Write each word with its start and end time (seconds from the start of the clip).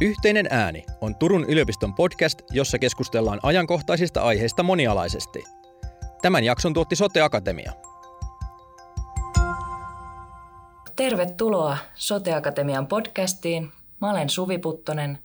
Yhteinen 0.00 0.46
ääni 0.50 0.84
on 1.00 1.14
Turun 1.16 1.44
yliopiston 1.44 1.94
podcast, 1.94 2.42
jossa 2.50 2.78
keskustellaan 2.78 3.40
ajankohtaisista 3.42 4.22
aiheista 4.22 4.62
monialaisesti. 4.62 5.44
Tämän 6.22 6.44
jakson 6.44 6.74
tuotti 6.74 6.96
Sote 6.96 7.20
Akatemia. 7.20 7.72
Tervetuloa 10.96 11.78
Sote 11.94 12.34
Akatemian 12.34 12.86
podcastiin. 12.86 13.72
Mä 14.00 14.10
olen 14.10 14.28
Suvi 14.28 14.58
Puttonen 14.58 15.18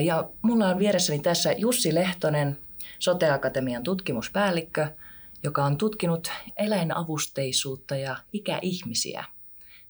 ja 0.00 0.28
mulla 0.42 0.68
on 0.68 0.78
vieressäni 0.78 1.18
tässä 1.18 1.52
Jussi 1.52 1.94
Lehtonen, 1.94 2.58
Sote 2.98 3.30
Akatemian 3.30 3.82
tutkimuspäällikkö, 3.82 4.86
joka 5.42 5.64
on 5.64 5.78
tutkinut 5.78 6.30
eläinavusteisuutta 6.56 7.96
ja 7.96 8.16
ikäihmisiä. 8.32 9.24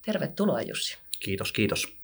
Tervetuloa 0.02 0.62
Jussi. 0.62 0.98
Kiitos, 1.20 1.52
kiitos. 1.52 1.97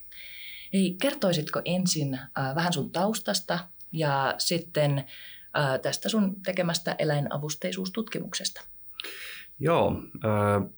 Hei, 0.74 0.96
kertoisitko 1.02 1.62
ensin 1.64 2.14
äh, 2.14 2.54
vähän 2.54 2.72
sun 2.72 2.90
taustasta 2.90 3.58
ja 3.92 4.34
sitten 4.38 4.98
äh, 4.98 5.80
tästä 5.82 6.08
sun 6.08 6.36
tekemästä 6.44 6.96
eläinavusteisuustutkimuksesta? 6.98 8.60
Joo, 9.60 10.02
äh, 10.14 10.70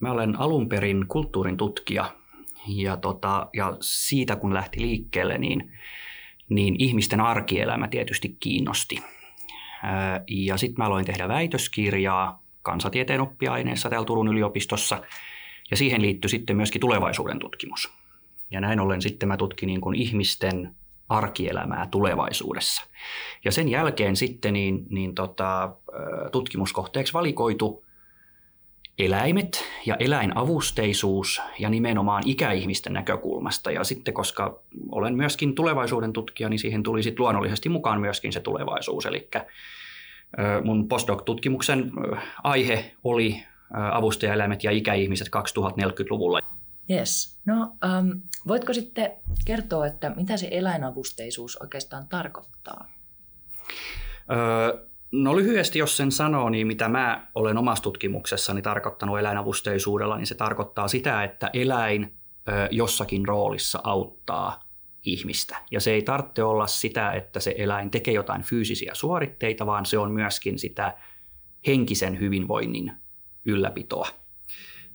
mä 0.00 0.12
olen 0.12 0.40
alun 0.40 0.68
perin 0.68 1.08
kulttuurin 1.08 1.56
tutkija 1.56 2.14
ja, 2.68 2.96
tota, 2.96 3.48
ja 3.56 3.76
siitä 3.80 4.36
kun 4.36 4.54
lähti 4.54 4.80
liikkeelle, 4.80 5.38
niin, 5.38 5.72
niin 6.48 6.76
ihmisten 6.78 7.20
arkielämä 7.20 7.88
tietysti 7.88 8.36
kiinnosti. 8.40 8.96
Äh, 8.96 10.22
ja 10.30 10.56
sitten 10.56 10.76
mä 10.78 10.86
aloin 10.86 11.04
tehdä 11.04 11.28
väitöskirjaa 11.28 12.42
kansatieteen 12.62 13.20
oppiaineessa 13.20 13.90
täällä 13.90 14.06
Turun 14.06 14.28
yliopistossa 14.28 15.02
ja 15.70 15.76
siihen 15.76 16.02
liittyi 16.02 16.28
sitten 16.28 16.56
myöskin 16.56 16.80
tulevaisuuden 16.80 17.38
tutkimus. 17.38 18.03
Ja 18.54 18.60
näin 18.60 18.80
ollen 18.80 19.02
sitten 19.02 19.28
mä 19.28 19.36
tutkin 19.36 19.66
niin 19.66 19.80
kuin 19.80 19.96
ihmisten 19.96 20.74
arkielämää 21.08 21.88
tulevaisuudessa. 21.90 22.82
Ja 23.44 23.52
sen 23.52 23.68
jälkeen 23.68 24.16
sitten 24.16 24.52
niin, 24.52 24.86
niin 24.90 25.14
tota, 25.14 25.76
tutkimuskohteeksi 26.32 27.12
valikoitu 27.12 27.84
eläimet 28.98 29.64
ja 29.86 29.96
eläinavusteisuus 29.98 31.42
ja 31.58 31.70
nimenomaan 31.70 32.22
ikäihmisten 32.26 32.92
näkökulmasta. 32.92 33.70
Ja 33.70 33.84
sitten 33.84 34.14
koska 34.14 34.60
olen 34.90 35.16
myöskin 35.16 35.54
tulevaisuuden 35.54 36.12
tutkija, 36.12 36.48
niin 36.48 36.58
siihen 36.58 36.82
tuli 36.82 37.02
sitten 37.02 37.22
luonnollisesti 37.22 37.68
mukaan 37.68 38.00
myöskin 38.00 38.32
se 38.32 38.40
tulevaisuus. 38.40 39.06
Eli 39.06 39.28
mun 40.64 40.88
postdoc-tutkimuksen 40.88 41.92
aihe 42.44 42.94
oli 43.04 43.42
avustajaeläimet 43.92 44.64
ja 44.64 44.70
ikäihmiset 44.70 45.28
2040-luvulla. 45.28 46.40
Yes. 46.90 47.38
No, 47.46 47.62
um, 47.62 48.20
voitko 48.48 48.72
sitten 48.72 49.12
kertoa, 49.44 49.86
että 49.86 50.10
mitä 50.16 50.36
se 50.36 50.48
eläinavusteisuus 50.50 51.56
oikeastaan 51.56 52.08
tarkoittaa? 52.08 52.88
Öö, 54.30 54.86
no 55.12 55.36
lyhyesti, 55.36 55.78
jos 55.78 55.96
sen 55.96 56.12
sanoo, 56.12 56.50
niin 56.50 56.66
mitä 56.66 56.88
mä 56.88 57.26
olen 57.34 57.58
omassa 57.58 57.82
tutkimuksessani 57.82 58.62
tarkoittanut 58.62 59.18
eläinavusteisuudella, 59.18 60.16
niin 60.16 60.26
se 60.26 60.34
tarkoittaa 60.34 60.88
sitä, 60.88 61.24
että 61.24 61.50
eläin 61.52 62.14
ö, 62.48 62.68
jossakin 62.70 63.28
roolissa 63.28 63.80
auttaa 63.84 64.60
ihmistä. 65.04 65.56
Ja 65.70 65.80
se 65.80 65.92
ei 65.92 66.02
tarvitse 66.02 66.42
olla 66.42 66.66
sitä, 66.66 67.12
että 67.12 67.40
se 67.40 67.54
eläin 67.58 67.90
tekee 67.90 68.14
jotain 68.14 68.42
fyysisiä 68.42 68.94
suoritteita, 68.94 69.66
vaan 69.66 69.86
se 69.86 69.98
on 69.98 70.12
myöskin 70.12 70.58
sitä 70.58 70.94
henkisen 71.66 72.20
hyvinvoinnin 72.20 72.92
ylläpitoa. 73.44 74.08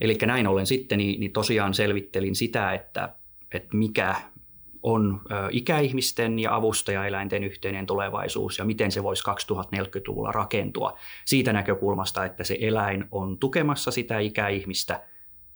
Eli 0.02 0.18
näin 0.26 0.48
ollen 0.48 0.68
sitten 0.68 0.98
niin, 0.98 1.20
niin 1.20 1.32
tosiaan 1.32 1.74
selvittelin 1.74 2.36
sitä, 2.36 2.74
että, 2.74 3.16
että 3.54 3.78
mikä 3.78 4.16
on 4.84 5.22
ikäihmisten 5.52 6.40
ja 6.40 6.56
avustajaeläinten 6.56 7.44
yhteinen 7.44 7.86
tulevaisuus 7.86 8.58
ja 8.58 8.66
miten 8.66 8.92
se 8.92 9.04
voisi 9.04 9.24
2040-luvulla 9.24 10.32
rakentua 10.32 11.00
siitä 11.26 11.54
näkökulmasta, 11.54 12.26
että 12.26 12.44
se 12.44 12.58
eläin 12.62 13.06
on 13.12 13.38
tukemassa 13.38 13.92
sitä 13.92 14.20
ikäihmistä 14.20 15.04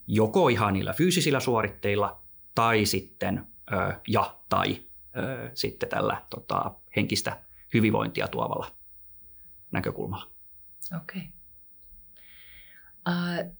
joko 0.07 0.50
ihan 0.50 0.73
niillä 0.73 0.94
fyysisillä 0.94 1.40
suoritteilla 1.40 2.22
tai 2.56 2.85
sitten 2.85 3.47
ja 4.07 4.38
tai 4.50 4.78
sitten 5.53 5.90
tällä 5.90 6.22
tota, 6.29 6.72
henkistä 6.96 7.41
hyvinvointia 7.73 8.28
tuovalla 8.28 8.72
näkökulmalla. 9.72 10.28
Okei. 10.96 11.22
Okay. 11.22 11.31
Uh, 13.47 13.53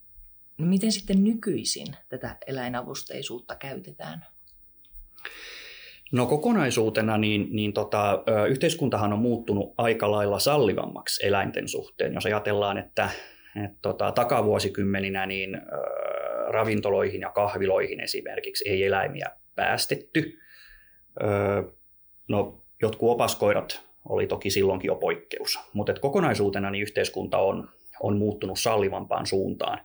No 0.58 0.66
miten 0.66 0.92
sitten 0.92 1.24
nykyisin 1.24 1.86
tätä 2.08 2.38
eläinavusteisuutta 2.46 3.56
käytetään? 3.56 4.26
No 6.12 6.26
kokonaisuutena 6.26 7.18
niin, 7.18 7.48
niin 7.50 7.72
tota, 7.72 8.22
yhteiskuntahan 8.48 9.12
on 9.12 9.18
muuttunut 9.18 9.74
aika 9.78 10.10
lailla 10.10 10.38
sallivammaksi 10.38 11.26
eläinten 11.26 11.68
suhteen. 11.68 12.14
Jos 12.14 12.26
ajatellaan, 12.26 12.78
että, 12.78 13.08
että 13.64 13.78
tota, 13.82 14.12
takavuosikymmeninä 14.12 15.26
niin, 15.26 15.54
ä, 15.54 15.60
ravintoloihin 16.48 17.20
ja 17.20 17.30
kahviloihin 17.30 18.00
esimerkiksi 18.00 18.68
ei 18.68 18.84
eläimiä 18.84 19.26
päästetty. 19.54 20.38
Ö, 21.22 21.26
no, 22.28 22.62
jotkut 22.82 23.10
opaskoirat 23.10 23.82
oli 24.08 24.26
toki 24.26 24.50
silloinkin 24.50 24.88
jo 24.88 24.94
poikkeus, 24.94 25.58
mutta 25.72 25.94
kokonaisuutena 26.00 26.70
niin 26.70 26.82
yhteiskunta 26.82 27.38
on, 27.38 27.68
on 28.00 28.18
muuttunut 28.18 28.58
sallivampaan 28.58 29.26
suuntaan. 29.26 29.80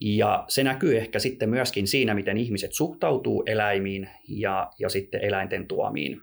Ja 0.00 0.44
se 0.48 0.64
näkyy 0.64 0.96
ehkä 0.96 1.18
sitten 1.18 1.50
myöskin 1.50 1.86
siinä, 1.86 2.14
miten 2.14 2.38
ihmiset 2.38 2.72
suhtautuu 2.72 3.42
eläimiin 3.46 4.08
ja, 4.28 4.70
ja 4.78 4.88
sitten 4.88 5.24
eläinten 5.24 5.66
tuomiin 5.66 6.20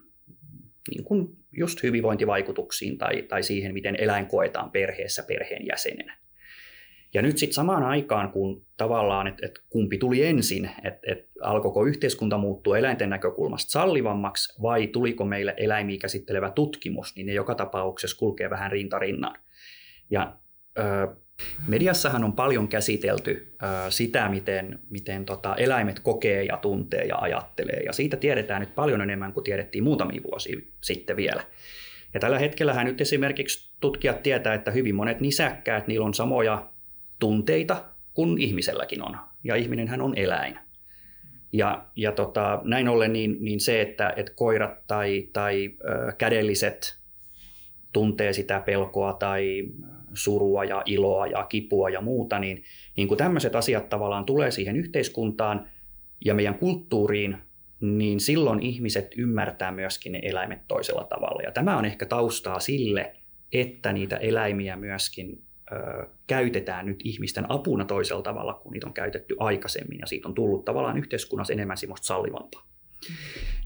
niin 0.89 1.03
kuin 1.03 1.27
just 1.51 1.83
hyvinvointivaikutuksiin 1.83 2.97
tai, 2.97 3.21
tai 3.21 3.43
siihen, 3.43 3.73
miten 3.73 3.95
eläin 3.99 4.25
koetaan 4.25 4.71
perheessä 4.71 5.23
perheenjäsenenä. 5.27 6.17
Ja 7.13 7.21
nyt 7.21 7.37
sitten 7.37 7.53
samaan 7.53 7.83
aikaan, 7.83 8.31
kun 8.31 8.65
tavallaan, 8.77 9.27
että 9.27 9.45
et 9.45 9.59
kumpi 9.69 9.97
tuli 9.97 10.25
ensin, 10.25 10.69
että 10.83 11.11
et 11.11 11.29
alkoiko 11.41 11.85
yhteiskunta 11.85 12.37
muuttua 12.37 12.77
eläinten 12.77 13.09
näkökulmasta 13.09 13.71
sallivammaksi 13.71 14.61
vai 14.61 14.87
tuliko 14.87 15.25
meille 15.25 15.53
eläimiä 15.57 15.97
käsittelevä 15.97 16.51
tutkimus, 16.51 17.15
niin 17.15 17.27
ne 17.27 17.33
joka 17.33 17.55
tapauksessa 17.55 18.17
kulkee 18.17 18.49
vähän 18.49 18.71
rintarinnan. 18.71 19.37
Ja 20.09 20.37
ö, 20.77 21.15
Mediassahan 21.67 22.23
on 22.23 22.33
paljon 22.33 22.67
käsitelty 22.67 23.55
sitä, 23.89 24.29
miten, 24.29 24.79
miten 24.89 25.25
tota, 25.25 25.55
eläimet 25.55 25.99
kokee 25.99 26.43
ja 26.43 26.57
tuntee 26.57 27.05
ja 27.05 27.17
ajattelee. 27.17 27.79
Ja 27.85 27.93
siitä 27.93 28.17
tiedetään 28.17 28.59
nyt 28.59 28.75
paljon 28.75 29.01
enemmän 29.01 29.33
kuin 29.33 29.43
tiedettiin 29.43 29.83
muutamia 29.83 30.21
vuosia 30.31 30.59
sitten 30.81 31.15
vielä. 31.15 31.43
Ja 32.13 32.19
tällä 32.19 32.39
hetkellä 32.39 32.83
nyt 32.83 33.01
esimerkiksi 33.01 33.71
tutkijat 33.79 34.23
tietää, 34.23 34.53
että 34.53 34.71
hyvin 34.71 34.95
monet 34.95 35.21
nisäkkäät, 35.21 35.87
niillä 35.87 36.05
on 36.05 36.13
samoja 36.13 36.69
tunteita 37.19 37.85
kuin 38.13 38.41
ihmiselläkin 38.41 39.01
on. 39.01 39.17
Ja 39.43 39.55
ihminenhän 39.55 40.01
on 40.01 40.17
eläin. 40.17 40.59
Ja, 41.53 41.85
ja 41.95 42.11
tota, 42.11 42.61
näin 42.63 42.87
ollen 42.87 43.13
niin, 43.13 43.37
niin 43.39 43.59
se, 43.59 43.81
että, 43.81 44.13
että 44.15 44.33
koirat 44.35 44.87
tai, 44.87 45.29
tai 45.33 45.69
ö, 45.89 46.11
kädelliset 46.17 46.97
tuntee 47.93 48.33
sitä 48.33 48.59
pelkoa 48.59 49.13
tai 49.13 49.67
surua 50.15 50.63
ja 50.63 50.81
iloa 50.85 51.27
ja 51.27 51.43
kipua 51.43 51.89
ja 51.89 52.01
muuta, 52.01 52.39
niin, 52.39 52.63
niin 52.97 53.07
kun 53.07 53.17
tämmöiset 53.17 53.55
asiat 53.55 53.89
tavallaan 53.89 54.25
tulee 54.25 54.51
siihen 54.51 54.75
yhteiskuntaan 54.75 55.67
ja 56.25 56.33
meidän 56.33 56.55
kulttuuriin, 56.55 57.37
niin 57.79 58.19
silloin 58.19 58.59
ihmiset 58.59 59.11
ymmärtää 59.17 59.71
myöskin 59.71 60.11
ne 60.11 60.19
eläimet 60.23 60.59
toisella 60.67 61.03
tavalla. 61.03 61.41
Ja 61.41 61.51
tämä 61.51 61.77
on 61.77 61.85
ehkä 61.85 62.05
taustaa 62.05 62.59
sille, 62.59 63.15
että 63.53 63.93
niitä 63.93 64.17
eläimiä 64.17 64.75
myöskin 64.75 65.41
ö, 65.71 66.07
käytetään 66.27 66.85
nyt 66.85 66.99
ihmisten 67.03 67.51
apuna 67.51 67.85
toisella 67.85 68.21
tavalla, 68.21 68.53
kuin 68.53 68.73
niitä 68.73 68.87
on 68.87 68.93
käytetty 68.93 69.35
aikaisemmin. 69.39 69.99
Ja 69.99 70.07
siitä 70.07 70.27
on 70.27 70.33
tullut 70.33 70.65
tavallaan 70.65 70.97
yhteiskunnassa 70.97 71.53
enemmän 71.53 71.77
semmoista 71.77 72.05
sallivampaa. 72.05 72.65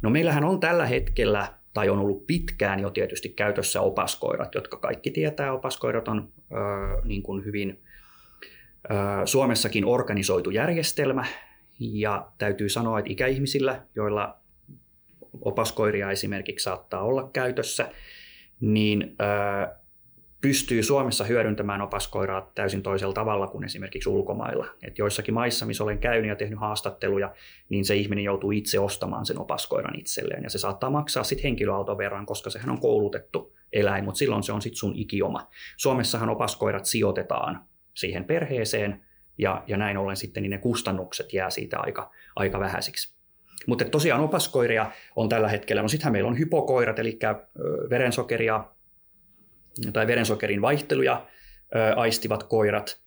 No 0.01 0.09
meillähän 0.09 0.43
on 0.43 0.59
tällä 0.59 0.85
hetkellä 0.85 1.58
tai 1.79 1.89
on 1.89 1.99
ollut 1.99 2.27
pitkään 2.27 2.79
jo 2.79 2.89
tietysti 2.89 3.29
käytössä 3.29 3.81
opaskoirat, 3.81 4.55
jotka 4.55 4.77
kaikki 4.77 5.11
tietää. 5.11 5.53
Opaskoirat 5.53 6.07
on 6.07 6.31
ö, 6.51 6.55
niin 7.03 7.23
kuin 7.23 7.45
hyvin 7.45 7.79
ö, 8.91 8.93
Suomessakin 9.25 9.85
organisoitu 9.85 10.49
järjestelmä, 10.49 11.25
ja 11.79 12.27
täytyy 12.37 12.69
sanoa, 12.69 12.99
että 12.99 13.11
ikäihmisillä, 13.11 13.81
joilla 13.95 14.37
opaskoiria 15.41 16.11
esimerkiksi 16.11 16.63
saattaa 16.63 17.01
olla 17.01 17.29
käytössä, 17.33 17.89
niin 18.59 19.15
ö, 19.21 19.75
pystyy 20.41 20.83
Suomessa 20.83 21.23
hyödyntämään 21.23 21.81
opaskoiraa 21.81 22.51
täysin 22.55 22.83
toisella 22.83 23.13
tavalla 23.13 23.47
kuin 23.47 23.65
esimerkiksi 23.65 24.09
ulkomailla. 24.09 24.65
Et 24.81 24.97
joissakin 24.97 25.33
maissa, 25.33 25.65
missä 25.65 25.83
olen 25.83 25.99
käynyt 25.99 26.29
ja 26.29 26.35
tehnyt 26.35 26.59
haastatteluja, 26.59 27.33
niin 27.69 27.85
se 27.85 27.95
ihminen 27.95 28.23
joutuu 28.23 28.51
itse 28.51 28.79
ostamaan 28.79 29.25
sen 29.25 29.39
opaskoiran 29.39 29.99
itselleen. 29.99 30.43
Ja 30.43 30.49
se 30.49 30.57
saattaa 30.57 30.89
maksaa 30.89 31.23
sitten 31.23 31.43
henkilöauton 31.43 31.97
verran, 31.97 32.25
koska 32.25 32.49
sehän 32.49 32.69
on 32.69 32.79
koulutettu 32.79 33.55
eläin, 33.73 34.05
mutta 34.05 34.17
silloin 34.17 34.43
se 34.43 34.53
on 34.53 34.61
sitten 34.61 34.77
sun 34.77 34.95
ikioma. 34.95 35.47
Suomessahan 35.77 36.29
opaskoirat 36.29 36.85
sijoitetaan 36.85 37.65
siihen 37.93 38.25
perheeseen, 38.25 39.05
ja, 39.37 39.63
ja 39.67 39.77
näin 39.77 39.97
ollen 39.97 40.17
sitten 40.17 40.43
niin 40.43 40.51
ne 40.51 40.57
kustannukset 40.57 41.33
jää 41.33 41.49
siitä 41.49 41.79
aika, 41.79 42.11
aika 42.35 42.59
vähäisiksi. 42.59 43.13
Mutta 43.67 43.85
tosiaan 43.85 44.21
opaskoiria 44.21 44.91
on 45.15 45.29
tällä 45.29 45.47
hetkellä. 45.47 45.81
No 45.81 45.87
sittenhän 45.87 46.11
meillä 46.11 46.29
on 46.29 46.39
hypokoirat, 46.39 46.99
eli 46.99 47.19
verensokeria 47.89 48.63
tai 49.93 50.07
verensokerin 50.07 50.61
vaihteluja 50.61 51.27
aistivat 51.95 52.43
koirat, 52.43 53.01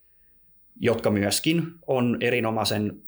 jotka 0.81 1.11
myöskin 1.11 1.63
on 1.87 2.17
erinomaisen 2.21 3.03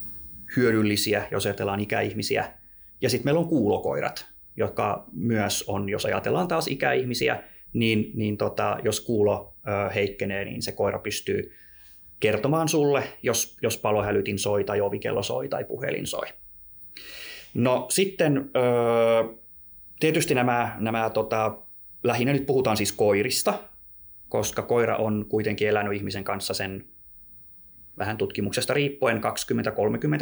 hyödyllisiä, 0.56 1.24
jos 1.30 1.46
ajatellaan 1.46 1.80
ikäihmisiä. 1.80 2.52
Ja 3.00 3.10
sitten 3.10 3.26
meillä 3.26 3.40
on 3.40 3.48
kuulokoirat, 3.48 4.26
jotka 4.56 5.04
myös 5.12 5.64
on, 5.66 5.88
jos 5.88 6.04
ajatellaan 6.04 6.48
taas 6.48 6.68
ikäihmisiä, 6.68 7.42
niin, 7.72 8.10
niin 8.14 8.36
tota, 8.36 8.76
jos 8.84 9.00
kuulo 9.00 9.54
ö, 9.68 9.90
heikkenee, 9.90 10.44
niin 10.44 10.62
se 10.62 10.72
koira 10.72 10.98
pystyy 10.98 11.52
kertomaan 12.20 12.68
sulle, 12.68 13.04
jos, 13.22 13.56
jos 13.62 13.78
palohälytin 13.78 14.38
soi 14.38 14.64
tai 14.64 14.80
ovikello 14.80 15.22
soi 15.22 15.48
tai 15.48 15.64
puhelin 15.64 16.06
soi. 16.06 16.26
No 17.54 17.86
sitten 17.90 18.50
ö, 18.56 19.34
tietysti 20.00 20.34
nämä, 20.34 20.76
nämä 20.78 21.10
tota, 21.10 21.56
lähinnä 22.04 22.32
nyt 22.32 22.46
puhutaan 22.46 22.76
siis 22.76 22.92
koirista, 22.92 23.54
koska 24.28 24.62
koira 24.62 24.96
on 24.96 25.26
kuitenkin 25.28 25.68
elänyt 25.68 25.92
ihmisen 25.92 26.24
kanssa 26.24 26.54
sen 26.54 26.84
vähän 27.98 28.16
tutkimuksesta 28.16 28.74
riippuen 28.74 29.16
20-30 29.16 29.20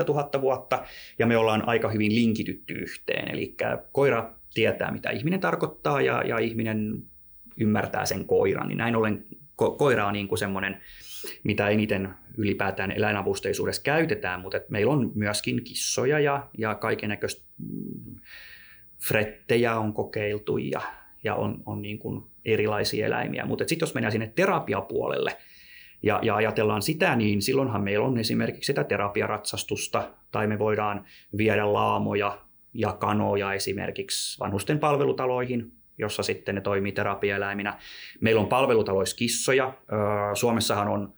000 0.08 0.40
vuotta, 0.40 0.84
ja 1.18 1.26
me 1.26 1.36
ollaan 1.36 1.68
aika 1.68 1.88
hyvin 1.88 2.14
linkitytty 2.14 2.74
yhteen. 2.74 3.28
Eli 3.28 3.56
koira 3.92 4.32
tietää, 4.54 4.90
mitä 4.90 5.10
ihminen 5.10 5.40
tarkoittaa, 5.40 6.00
ja, 6.00 6.22
ja 6.22 6.38
ihminen 6.38 7.02
ymmärtää 7.56 8.06
sen 8.06 8.24
koiran. 8.24 8.68
Niin 8.68 8.78
näin 8.78 8.96
ollen 8.96 9.24
ko- 9.62 9.76
koira 9.76 10.06
on 10.06 10.12
niin 10.12 10.28
kuin 10.28 10.38
semmoinen, 10.38 10.80
mitä 11.44 11.68
eniten 11.68 12.14
ylipäätään 12.36 12.92
eläinavusteisuudessa 12.92 13.82
käytetään, 13.82 14.40
mutta 14.40 14.56
et 14.56 14.70
meillä 14.70 14.92
on 14.92 15.12
myöskin 15.14 15.64
kissoja 15.64 16.20
ja, 16.20 16.48
ja 16.58 16.74
kaiken 16.74 17.08
näköistä 17.08 17.42
mm, 17.58 18.16
frettejä 19.08 19.76
on 19.76 19.92
kokeiltu 19.92 20.58
ja, 20.58 20.80
ja 21.24 21.34
on, 21.34 21.62
on 21.66 21.82
niin 21.82 21.98
kuin 21.98 22.24
erilaisia 22.44 23.06
eläimiä. 23.06 23.46
Mutta 23.46 23.64
sitten 23.68 23.86
jos 23.86 23.94
mennään 23.94 24.12
sinne 24.12 24.32
terapiapuolelle 24.34 25.36
ja, 26.02 26.20
ja 26.22 26.36
ajatellaan 26.36 26.82
sitä, 26.82 27.16
niin 27.16 27.42
silloinhan 27.42 27.82
meillä 27.82 28.06
on 28.06 28.18
esimerkiksi 28.18 28.66
sitä 28.66 28.84
terapiaratsastusta 28.84 30.10
tai 30.30 30.46
me 30.46 30.58
voidaan 30.58 31.04
viedä 31.36 31.72
laamoja 31.72 32.38
ja 32.74 32.92
kanoja 32.92 33.52
esimerkiksi 33.52 34.40
vanhusten 34.40 34.78
palvelutaloihin 34.78 35.72
jossa 35.98 36.22
sitten 36.22 36.54
ne 36.54 36.60
toimii 36.60 36.92
terapiaeläiminä. 36.92 37.78
Meillä 38.20 38.40
on 38.40 38.48
palvelutaloissa 38.48 39.16
kissoja. 39.16 39.74
Suomessahan 40.34 40.88
on 40.88 41.14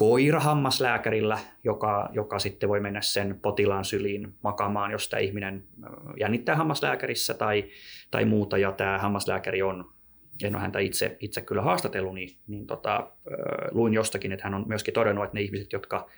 koira 0.00 0.40
hammaslääkärillä, 0.40 1.38
joka, 1.64 2.08
joka 2.12 2.38
sitten 2.38 2.68
voi 2.68 2.80
mennä 2.80 3.00
sen 3.00 3.38
potilaan 3.42 3.84
syliin 3.84 4.34
makaamaan, 4.42 4.90
jos 4.90 5.08
tämä 5.08 5.20
ihminen 5.20 5.64
jännittää 6.20 6.56
hammaslääkärissä 6.56 7.34
tai, 7.34 7.64
tai 8.10 8.24
muuta. 8.24 8.58
Ja 8.58 8.72
tämä 8.72 8.98
hammaslääkäri 8.98 9.62
on, 9.62 9.92
en 10.44 10.54
ole 10.54 10.62
häntä 10.62 10.78
itse, 10.78 11.16
itse 11.20 11.40
kyllä 11.40 11.62
haastatellut, 11.62 12.14
niin, 12.14 12.36
niin 12.46 12.66
tota, 12.66 13.10
luin 13.70 13.94
jostakin, 13.94 14.32
että 14.32 14.44
hän 14.44 14.54
on 14.54 14.64
myöskin 14.68 14.94
todennut, 14.94 15.24
että 15.24 15.36
ne 15.36 15.42
ihmiset, 15.42 15.72
jotka 15.72 16.10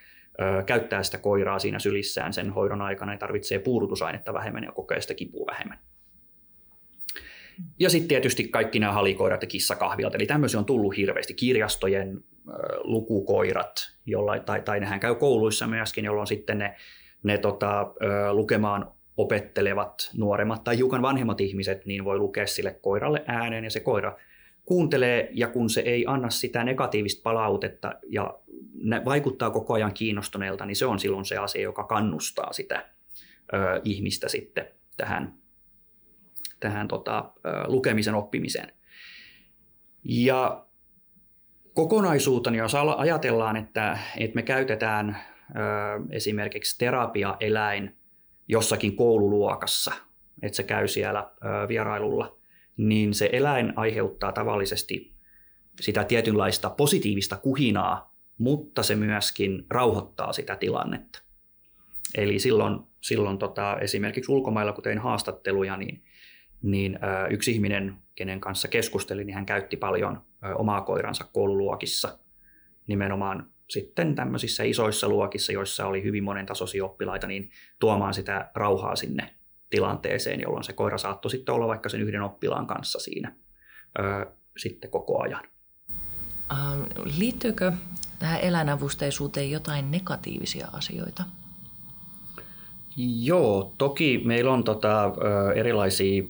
käyttää 0.65 1.03
sitä 1.03 1.17
koiraa 1.17 1.59
siinä 1.59 1.79
sylissään 1.79 2.33
sen 2.33 2.49
hoidon 2.49 2.81
aikana, 2.81 3.11
niin 3.11 3.19
tarvitsee 3.19 3.59
puudutusainetta 3.59 4.33
vähemmän 4.33 4.63
ja 4.63 4.71
kokee 4.71 5.01
sitä 5.01 5.13
kipua 5.13 5.45
vähemmän. 5.51 5.79
Ja 7.79 7.89
sitten 7.89 8.07
tietysti 8.07 8.47
kaikki 8.47 8.79
nämä 8.79 8.91
halikoirat 8.91 9.41
ja 9.41 9.47
kissakahvilat, 9.47 10.15
eli 10.15 10.25
tämmöisiä 10.25 10.59
on 10.59 10.65
tullut 10.65 10.97
hirveästi. 10.97 11.33
Kirjastojen 11.33 12.23
lukukoirat, 12.83 13.75
jolla, 14.05 14.39
tai, 14.39 14.61
tai 14.61 14.79
nehän 14.79 14.99
käy 14.99 15.15
kouluissa 15.15 15.67
myöskin, 15.67 16.05
jolloin 16.05 16.27
sitten 16.27 16.57
ne, 16.57 16.75
ne 17.23 17.37
tota, 17.37 17.93
lukemaan 18.31 18.91
opettelevat 19.17 20.11
nuoremmat 20.17 20.63
tai 20.63 20.77
hiukan 20.77 21.01
vanhemmat 21.01 21.41
ihmiset, 21.41 21.85
niin 21.85 22.05
voi 22.05 22.17
lukea 22.17 22.47
sille 22.47 22.79
koiralle 22.81 23.23
ääneen 23.27 23.63
ja 23.63 23.69
se 23.69 23.79
koira 23.79 24.17
kuuntelee 24.65 25.29
ja 25.31 25.47
kun 25.47 25.69
se 25.69 25.81
ei 25.81 26.05
anna 26.07 26.29
sitä 26.29 26.63
negatiivista 26.63 27.21
palautetta 27.23 27.93
ja 28.09 28.39
vaikuttaa 29.05 29.49
koko 29.49 29.73
ajan 29.73 29.93
kiinnostuneelta, 29.93 30.65
niin 30.65 30.75
se 30.75 30.85
on 30.85 30.99
silloin 30.99 31.25
se 31.25 31.37
asia, 31.37 31.61
joka 31.61 31.83
kannustaa 31.83 32.53
sitä 32.53 32.85
ö, 33.53 33.81
ihmistä 33.83 34.29
sitten 34.29 34.65
tähän 34.97 35.33
tähän 36.63 36.87
tota, 36.87 37.31
lukemisen 37.67 38.15
oppimiseen. 38.15 38.73
Ja 40.03 40.65
kokonaisuutena, 41.73 42.57
jos 42.57 42.75
ajatellaan, 42.75 43.55
että, 43.55 43.97
että 44.17 44.35
me 44.35 44.41
käytetään 44.41 45.17
esimerkiksi 46.09 46.77
terapiaeläin 46.77 47.95
jossakin 48.47 48.95
koululuokassa, 48.95 49.91
että 50.41 50.55
se 50.55 50.63
käy 50.63 50.87
siellä 50.87 51.31
vierailulla, 51.67 52.37
niin 52.77 53.13
se 53.13 53.29
eläin 53.31 53.73
aiheuttaa 53.75 54.31
tavallisesti 54.31 55.13
sitä 55.81 56.03
tietynlaista 56.03 56.69
positiivista 56.69 57.37
kuhinaa, 57.37 58.15
mutta 58.37 58.83
se 58.83 58.95
myöskin 58.95 59.65
rauhoittaa 59.69 60.33
sitä 60.33 60.55
tilannetta. 60.55 61.21
Eli 62.17 62.39
silloin, 62.39 62.79
silloin 63.01 63.37
tota, 63.37 63.77
esimerkiksi 63.79 64.31
ulkomailla, 64.31 64.73
kun 64.73 64.83
tein 64.83 64.99
haastatteluja, 64.99 65.77
niin 65.77 66.03
niin 66.63 66.99
yksi 67.29 67.51
ihminen, 67.51 67.95
kenen 68.15 68.39
kanssa 68.39 68.67
keskustelin, 68.67 69.27
niin 69.27 69.35
hän 69.35 69.45
käytti 69.45 69.77
paljon 69.77 70.21
omaa 70.55 70.81
koiransa 70.81 71.25
koululuokissa 71.33 72.19
nimenomaan 72.87 73.47
sitten 73.69 74.15
tämmöisissä 74.15 74.63
isoissa 74.63 75.09
luokissa, 75.09 75.51
joissa 75.51 75.85
oli 75.85 76.03
hyvin 76.03 76.23
monen 76.23 76.45
tasoisia 76.45 76.85
oppilaita, 76.85 77.27
niin 77.27 77.51
tuomaan 77.79 78.13
sitä 78.13 78.51
rauhaa 78.55 78.95
sinne 78.95 79.35
tilanteeseen, 79.69 80.41
jolloin 80.41 80.63
se 80.63 80.73
koira 80.73 80.97
saattoi 80.97 81.31
sitten 81.31 81.55
olla 81.55 81.67
vaikka 81.67 81.89
sen 81.89 82.01
yhden 82.01 82.21
oppilaan 82.21 82.67
kanssa 82.67 82.99
siinä 82.99 83.35
sitten 84.57 84.89
koko 84.91 85.21
ajan. 85.21 85.43
Ähm, 86.51 86.81
liittyykö 87.17 87.71
tähän 88.19 88.41
eläinavusteisuuteen 88.41 89.51
jotain 89.51 89.91
negatiivisia 89.91 90.67
asioita? 90.73 91.23
Joo, 92.97 93.73
toki 93.77 94.21
meillä 94.25 94.53
on 94.53 94.63
tota, 94.63 95.13
erilaisia 95.55 96.23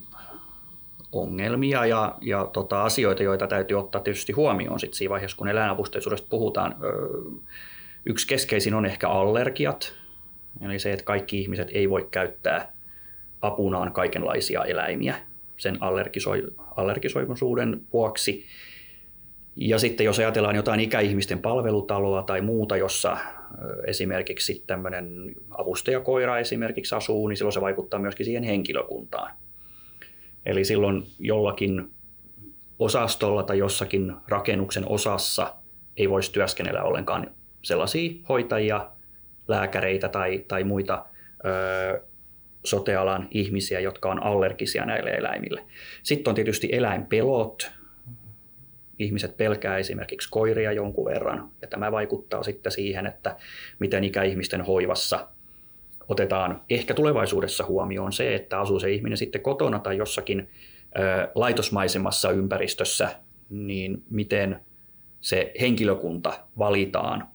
ongelmia 1.14 1.86
ja, 1.86 2.16
ja 2.22 2.50
tota, 2.54 2.84
asioita, 2.84 3.24
joita 3.24 3.48
täytyy 3.48 3.80
ottaa 3.80 4.02
tietysti 4.02 4.34
huomioon 4.34 4.80
sit 4.80 4.94
siinä 4.94 5.10
vaiheessa, 5.10 5.38
kun 5.38 5.48
eläinavusteisuudesta 5.48 6.28
puhutaan. 6.30 6.76
Yksi 8.06 8.28
keskeisin 8.28 8.74
on 8.74 8.86
ehkä 8.86 9.10
allergiat, 9.10 9.94
eli 10.62 10.80
se, 10.80 10.94
että 10.94 11.06
kaikki 11.06 11.42
ihmiset 11.42 11.68
ei 11.72 11.90
voi 11.90 12.08
käyttää 12.12 12.74
apunaan 13.42 13.92
kaikenlaisia 13.92 14.64
eläimiä 14.66 15.16
sen 15.58 15.78
allergisoi, 15.84 16.44
allergisoivuisuuden 16.76 17.82
vuoksi. 17.94 18.46
Ja 19.56 19.80
sitten 19.80 20.06
jos 20.06 20.20
ajatellaan 20.20 20.56
jotain 20.56 20.80
ikäihmisten 20.80 21.40
palvelutaloa 21.40 22.24
tai 22.24 22.42
muuta, 22.42 22.78
jossa 22.78 23.18
esimerkiksi 23.88 24.64
tämmöinen 24.68 25.36
avustajakoira 25.58 26.40
esimerkiksi 26.40 26.96
asuu, 26.96 27.28
niin 27.28 27.38
silloin 27.38 27.54
se 27.54 27.62
vaikuttaa 27.62 28.00
myöskin 28.00 28.26
siihen 28.26 28.44
henkilökuntaan. 28.44 29.32
Eli 30.46 30.66
silloin 30.66 31.04
jollakin 31.20 31.92
osastolla 32.80 33.44
tai 33.44 33.58
jossakin 33.58 34.16
rakennuksen 34.28 34.88
osassa 34.88 35.56
ei 35.98 36.10
voisi 36.10 36.32
työskennellä 36.32 36.84
ollenkaan 36.84 37.32
sellaisia 37.62 38.12
hoitajia, 38.30 38.90
lääkäreitä 39.48 40.10
tai, 40.10 40.46
tai 40.48 40.64
muita 40.64 41.06
ö, 41.46 42.02
sotealan 42.64 43.28
ihmisiä, 43.32 43.80
jotka 43.80 44.10
on 44.10 44.24
allergisia 44.24 44.86
näille 44.86 45.12
eläimille. 45.12 45.64
Sitten 46.04 46.32
on 46.32 46.36
tietysti 46.36 46.70
eläinpelot. 46.72 47.72
Ihmiset 49.00 49.38
pelkää 49.38 49.78
esimerkiksi 49.78 50.30
koiria 50.32 50.72
jonkun 50.72 51.06
verran, 51.06 51.50
ja 51.62 51.68
tämä 51.68 51.92
vaikuttaa 51.92 52.44
sitten 52.44 52.72
siihen, 52.72 53.06
että 53.06 53.38
miten 53.80 54.04
ikäihmisten 54.04 54.62
hoivassa 54.62 55.28
otetaan 56.08 56.62
ehkä 56.70 56.94
tulevaisuudessa 56.94 57.66
huomioon 57.66 58.14
se, 58.14 58.36
että 58.36 58.60
asuu 58.60 58.80
se 58.80 58.92
ihminen 58.92 59.18
sitten 59.18 59.42
kotona 59.42 59.80
tai 59.80 59.98
jossakin 59.98 60.50
laitosmaisemassa 61.36 62.32
ympäristössä, 62.32 63.10
niin 63.50 64.04
miten 64.10 64.60
se 65.22 65.52
henkilökunta 65.62 66.34
valitaan 66.58 67.28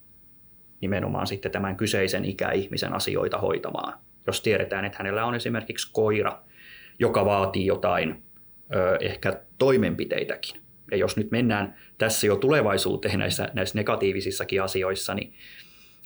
nimenomaan 0.80 1.26
sitten 1.26 1.52
tämän 1.52 1.76
kyseisen 1.76 2.25
ikäihmisen 2.25 2.92
asioita 2.94 3.38
hoitamaan. 3.38 3.94
Jos 4.26 4.40
tiedetään, 4.40 4.84
että 4.84 4.98
hänellä 4.98 5.25
on 5.25 5.34
esimerkiksi 5.34 5.92
koira, 5.92 6.42
joka 6.98 7.25
vaatii 7.25 7.66
jotain 7.66 8.22
ehkä 9.00 9.40
toimenpiteitäkin. 9.58 10.60
Ja 10.90 10.96
jos 10.96 11.16
nyt 11.16 11.30
mennään 11.30 11.75
tässä 11.98 12.26
jo 12.26 12.37
tulevaisuuteen 12.37 13.18
näissä, 13.18 13.48
näissä 13.52 13.78
negatiivisissakin 13.78 14.62
asioissa, 14.62 15.14
niin 15.14 15.34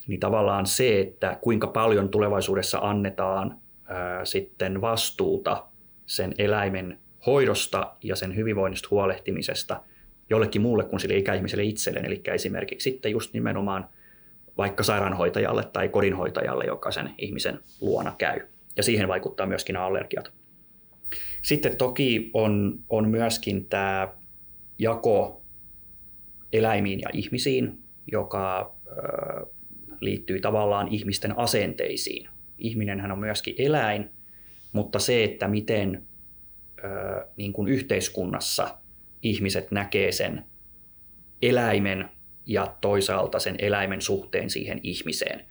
niin 0.07 0.21
tavallaan 0.21 0.67
se, 0.67 1.01
että 1.01 1.39
kuinka 1.41 1.67
paljon 1.67 2.09
tulevaisuudessa 2.09 2.79
annetaan 2.79 3.57
ää, 3.85 4.25
sitten 4.25 4.81
vastuuta 4.81 5.65
sen 6.07 6.35
eläimen 6.39 6.99
hoidosta 7.27 7.93
ja 8.03 8.17
sen 8.17 8.37
hyvinvoinnista 8.37 8.89
huolehtimisesta 8.91 9.81
jollekin 10.31 10.63
muulle 10.63 10.85
kuin 10.85 11.01
sille 11.01 11.17
ikäihmiselle 11.17 11.65
itselleen, 11.65 12.07
eli 12.07 12.21
esimerkiksi 12.27 12.91
sitten 12.91 13.13
just 13.13 13.33
nimenomaan 13.33 13.89
vaikka 14.59 14.83
sairaanhoitajalle 14.83 15.65
tai 15.73 15.89
kodinhoitajalle, 15.89 16.65
joka 16.65 16.91
sen 16.91 17.11
ihmisen 17.19 17.59
luona 17.81 18.15
käy. 18.19 18.41
ja 18.77 18.83
siihen 18.83 19.09
vaikuttaa 19.09 19.47
myöskin 19.47 19.77
allergiat. 19.77 20.33
Sitten 21.43 21.77
toki 21.77 22.31
on, 22.35 22.79
on 22.89 23.09
myöskin 23.09 23.67
tämä 23.67 24.09
jako 24.79 25.43
eläimiin 26.53 27.01
ja 27.01 27.09
ihmisiin, 27.13 27.79
joka 28.13 28.75
liittyy 30.05 30.41
tavallaan 30.41 30.89
ihmisten 30.89 31.39
asenteisiin. 31.39 32.29
Ihminenhän 32.59 33.13
on 33.13 33.19
myöskin 33.19 33.55
eläin, 33.59 34.11
mutta 34.73 34.99
se, 34.99 35.25
että 35.25 35.49
miten 35.49 36.07
ö, 36.85 37.27
niin 37.37 37.53
kuin 37.53 37.69
yhteiskunnassa 37.69 38.79
ihmiset 39.23 39.71
näkee 39.71 40.13
sen 40.13 40.45
eläimen 41.43 42.09
ja 42.47 42.77
toisaalta 42.81 43.39
sen 43.39 43.57
eläimen 43.59 44.01
suhteen 44.01 44.51
siihen 44.51 44.81
ihmiseen, 44.83 45.45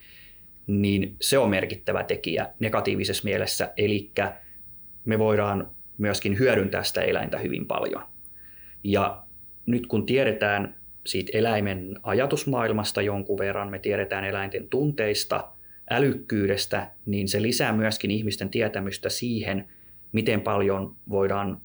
niin 0.68 1.16
se 1.22 1.38
on 1.38 1.50
merkittävä 1.50 2.04
tekijä 2.04 2.54
negatiivisessa 2.60 3.24
mielessä, 3.24 3.74
eli 3.78 4.12
me 5.06 5.20
voidaan 5.20 5.72
myöskin 5.98 6.40
hyödyntää 6.40 6.84
sitä 6.84 7.02
eläintä 7.02 7.38
hyvin 7.38 7.66
paljon. 7.66 8.04
Ja 8.84 9.24
nyt 9.66 9.88
kun 9.88 10.06
tiedetään 10.06 10.81
siitä 11.06 11.38
eläimen 11.38 11.96
ajatusmaailmasta 12.04 13.02
jonkun 13.02 13.40
verran, 13.40 13.70
me 13.70 13.80
tiedetään 13.80 14.26
eläinten 14.26 14.68
tunteista, 14.70 15.52
älykkyydestä, 15.90 16.92
niin 17.06 17.28
se 17.28 17.42
lisää 17.42 17.74
myöskin 17.74 18.12
ihmisten 18.12 18.50
tietämystä 18.50 19.10
siihen, 19.10 19.70
miten 20.12 20.42
paljon 20.42 20.96
voidaan 21.10 21.62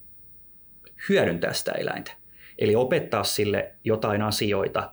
hyödyntää 1.08 1.52
sitä 1.52 1.72
eläintä. 1.72 2.12
Eli 2.58 2.76
opettaa 2.76 3.24
sille 3.24 3.74
jotain 3.84 4.22
asioita. 4.22 4.92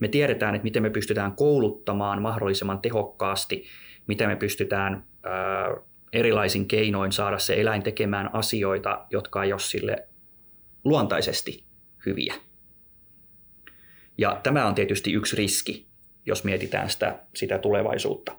Me 0.00 0.08
tiedetään, 0.08 0.54
että 0.54 0.64
miten 0.64 0.82
me 0.82 0.90
pystytään 0.90 1.32
kouluttamaan 1.32 2.22
mahdollisimman 2.22 2.78
tehokkaasti, 2.80 3.64
miten 4.06 4.28
me 4.28 4.36
pystytään 4.36 5.04
erilaisin 6.12 6.68
keinoin 6.68 7.12
saada 7.12 7.38
se 7.38 7.60
eläin 7.60 7.82
tekemään 7.82 8.30
asioita, 8.32 9.06
jotka 9.10 9.44
ei 9.44 9.52
ole 9.52 9.60
sille 9.60 10.08
luontaisesti 10.84 11.64
hyviä. 12.06 12.34
Ja 14.18 14.40
tämä 14.42 14.66
on 14.66 14.74
tietysti 14.74 15.12
yksi 15.12 15.36
riski, 15.36 15.86
jos 16.26 16.44
mietitään 16.44 16.90
sitä, 16.90 17.18
sitä 17.34 17.58
tulevaisuutta. 17.58 18.32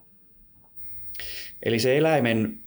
Eli 1.64 1.80
se 1.80 1.98
eläimen 1.98 2.60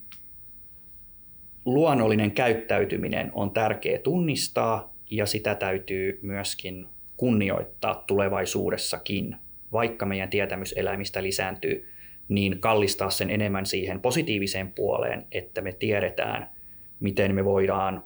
luonnollinen 1.64 2.30
käyttäytyminen 2.30 3.30
on 3.32 3.50
tärkeä 3.50 3.98
tunnistaa 3.98 4.94
ja 5.10 5.26
sitä 5.26 5.54
täytyy 5.54 6.18
myöskin 6.22 6.86
kunnioittaa 7.16 8.04
tulevaisuudessakin, 8.06 9.36
vaikka 9.72 10.06
meidän 10.06 10.30
tietämys 10.30 10.74
eläimistä 10.76 11.22
lisääntyy, 11.22 11.88
niin 12.28 12.60
kallistaa 12.60 13.10
sen 13.10 13.30
enemmän 13.30 13.66
siihen 13.66 14.00
positiiviseen 14.00 14.72
puoleen, 14.72 15.26
että 15.32 15.60
me 15.60 15.72
tiedetään, 15.72 16.50
miten 17.00 17.34
me 17.34 17.44
voidaan 17.44 18.04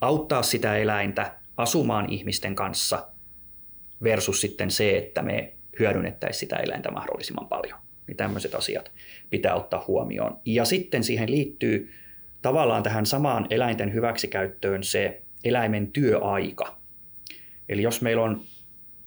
auttaa 0.00 0.42
sitä 0.42 0.76
eläintä 0.76 1.38
asumaan 1.56 2.12
ihmisten 2.12 2.54
kanssa 2.54 3.11
versus 4.02 4.40
sitten 4.40 4.70
se, 4.70 4.98
että 4.98 5.22
me 5.22 5.52
hyödynnettäisiin 5.78 6.40
sitä 6.40 6.56
eläintä 6.56 6.90
mahdollisimman 6.90 7.48
paljon. 7.48 7.78
Niin 8.06 8.16
tämmöiset 8.16 8.54
asiat 8.54 8.92
pitää 9.30 9.54
ottaa 9.54 9.84
huomioon. 9.86 10.40
Ja 10.44 10.64
sitten 10.64 11.04
siihen 11.04 11.30
liittyy 11.30 11.90
tavallaan 12.42 12.82
tähän 12.82 13.06
samaan 13.06 13.46
eläinten 13.50 13.94
hyväksikäyttöön 13.94 14.82
se 14.82 15.22
eläimen 15.44 15.92
työaika. 15.92 16.76
Eli 17.68 17.82
jos 17.82 18.02
meillä 18.02 18.22
on 18.22 18.42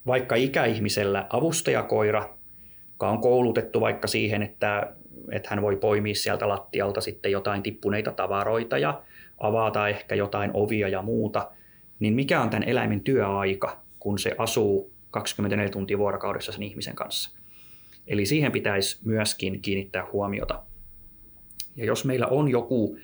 vaikka 0.08 0.36
ikäihmisellä 0.36 1.28
avustajakoira, 1.30 2.30
joka 2.92 3.10
on 3.10 3.22
koulutettu 3.22 3.82
vaikka 3.82 4.08
siihen, 4.08 4.42
että, 4.42 4.94
että 5.32 5.50
hän 5.50 5.62
voi 5.62 5.76
poimia 5.76 6.16
sieltä 6.16 6.50
lattialta 6.50 7.02
sitten 7.02 7.32
jotain 7.32 7.64
tippuneita 7.64 8.12
tavaroita 8.12 8.78
ja 8.78 9.02
avata 9.38 9.90
ehkä 9.90 10.16
jotain 10.16 10.52
ovia 10.54 10.88
ja 10.88 11.02
muuta, 11.02 11.52
niin 12.00 12.14
mikä 12.14 12.42
on 12.42 12.50
tämän 12.50 12.70
eläimen 12.70 13.02
työaika, 13.02 13.85
kun 14.06 14.20
se 14.20 14.36
asuu 14.38 14.94
24 15.12 15.70
tuntia 15.70 15.98
vuorokaudessa 15.98 16.52
sen 16.52 16.64
ihmisen 16.64 16.96
kanssa. 16.96 17.38
Eli 18.08 18.26
siihen 18.26 18.52
pitäisi 18.52 19.00
myöskin 19.06 19.62
kiinnittää 19.62 20.08
huomiota. 20.14 20.64
Ja 21.76 21.86
jos 21.86 22.06
meillä 22.06 22.28
on 22.28 22.52
joku 22.52 22.98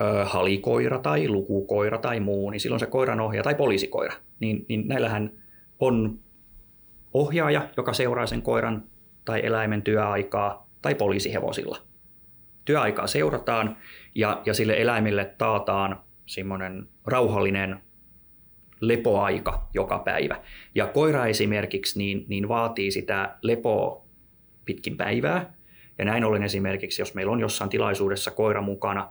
ö, 0.00 0.24
halikoira 0.24 0.98
tai 0.98 1.28
lukukoira 1.28 1.98
tai 1.98 2.20
muu, 2.20 2.50
niin 2.50 2.60
silloin 2.60 2.80
se 2.80 2.86
koiran 2.86 3.20
ohjaaja 3.20 3.42
tai 3.42 3.54
poliisikoira, 3.54 4.14
niin, 4.40 4.66
niin 4.68 4.88
näillähän 4.88 5.30
on 5.78 6.18
ohjaaja, 7.14 7.68
joka 7.76 7.92
seuraa 7.92 8.26
sen 8.26 8.42
koiran 8.42 8.84
tai 9.24 9.40
eläimen 9.44 9.82
työaikaa 9.82 10.68
tai 10.82 10.94
poliisihevosilla. 10.94 11.78
Työaikaa 12.64 13.06
seurataan 13.06 13.76
ja, 14.14 14.42
ja 14.46 14.54
sille 14.54 14.74
eläimelle 14.78 15.34
taataan 15.38 16.00
semmoinen 16.26 16.88
rauhallinen 17.06 17.80
lepoaika 18.82 19.68
joka 19.74 19.98
päivä. 19.98 20.40
Ja 20.74 20.86
koira 20.86 21.26
esimerkiksi 21.26 21.98
niin, 21.98 22.24
niin 22.28 22.48
vaatii 22.48 22.90
sitä 22.90 23.36
lepoa 23.42 24.04
pitkin 24.64 24.96
päivää. 24.96 25.54
Ja 25.98 26.04
näin 26.04 26.24
ollen 26.24 26.42
esimerkiksi, 26.42 27.02
jos 27.02 27.14
meillä 27.14 27.32
on 27.32 27.40
jossain 27.40 27.70
tilaisuudessa 27.70 28.30
koira 28.30 28.62
mukana, 28.62 29.08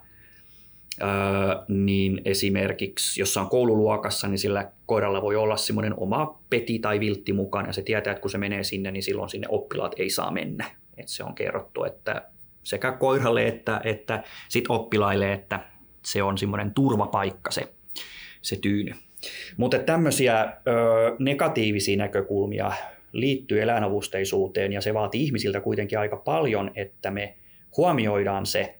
niin 1.67 2.21
esimerkiksi 2.25 3.21
jossain 3.21 3.47
koululuokassa, 3.47 4.27
niin 4.27 4.39
sillä 4.39 4.71
koiralla 4.85 5.21
voi 5.21 5.35
olla 5.35 5.57
semmoinen 5.57 5.93
oma 5.97 6.39
peti 6.49 6.79
tai 6.79 6.99
viltti 6.99 7.33
mukana, 7.33 7.67
ja 7.67 7.73
se 7.73 7.81
tietää, 7.81 8.11
että 8.11 8.21
kun 8.21 8.31
se 8.31 8.37
menee 8.37 8.63
sinne, 8.63 8.91
niin 8.91 9.03
silloin 9.03 9.29
sinne 9.29 9.47
oppilaat 9.49 9.95
ei 9.97 10.09
saa 10.09 10.31
mennä. 10.31 10.65
Et 10.97 11.07
se 11.07 11.23
on 11.23 11.35
kerrottu, 11.35 11.83
että 11.83 12.25
sekä 12.63 12.91
koiralle 12.91 13.47
että, 13.47 13.81
että 13.83 14.23
sit 14.49 14.65
oppilaille, 14.69 15.33
että 15.33 15.59
se 16.05 16.23
on 16.23 16.37
semmoinen 16.37 16.73
turvapaikka 16.73 17.51
se, 17.51 17.73
se 18.41 18.55
tyyny. 18.61 18.91
Mutta 19.57 19.79
tämmöisiä 19.79 20.43
ö, 20.43 20.51
negatiivisia 21.19 21.97
näkökulmia 21.97 22.71
liittyy 23.11 23.61
eläinavusteisuuteen 23.61 24.73
ja 24.73 24.81
se 24.81 24.93
vaatii 24.93 25.23
ihmisiltä 25.23 25.59
kuitenkin 25.59 25.99
aika 25.99 26.17
paljon, 26.17 26.71
että 26.75 27.11
me 27.11 27.37
huomioidaan 27.77 28.45
se 28.45 28.75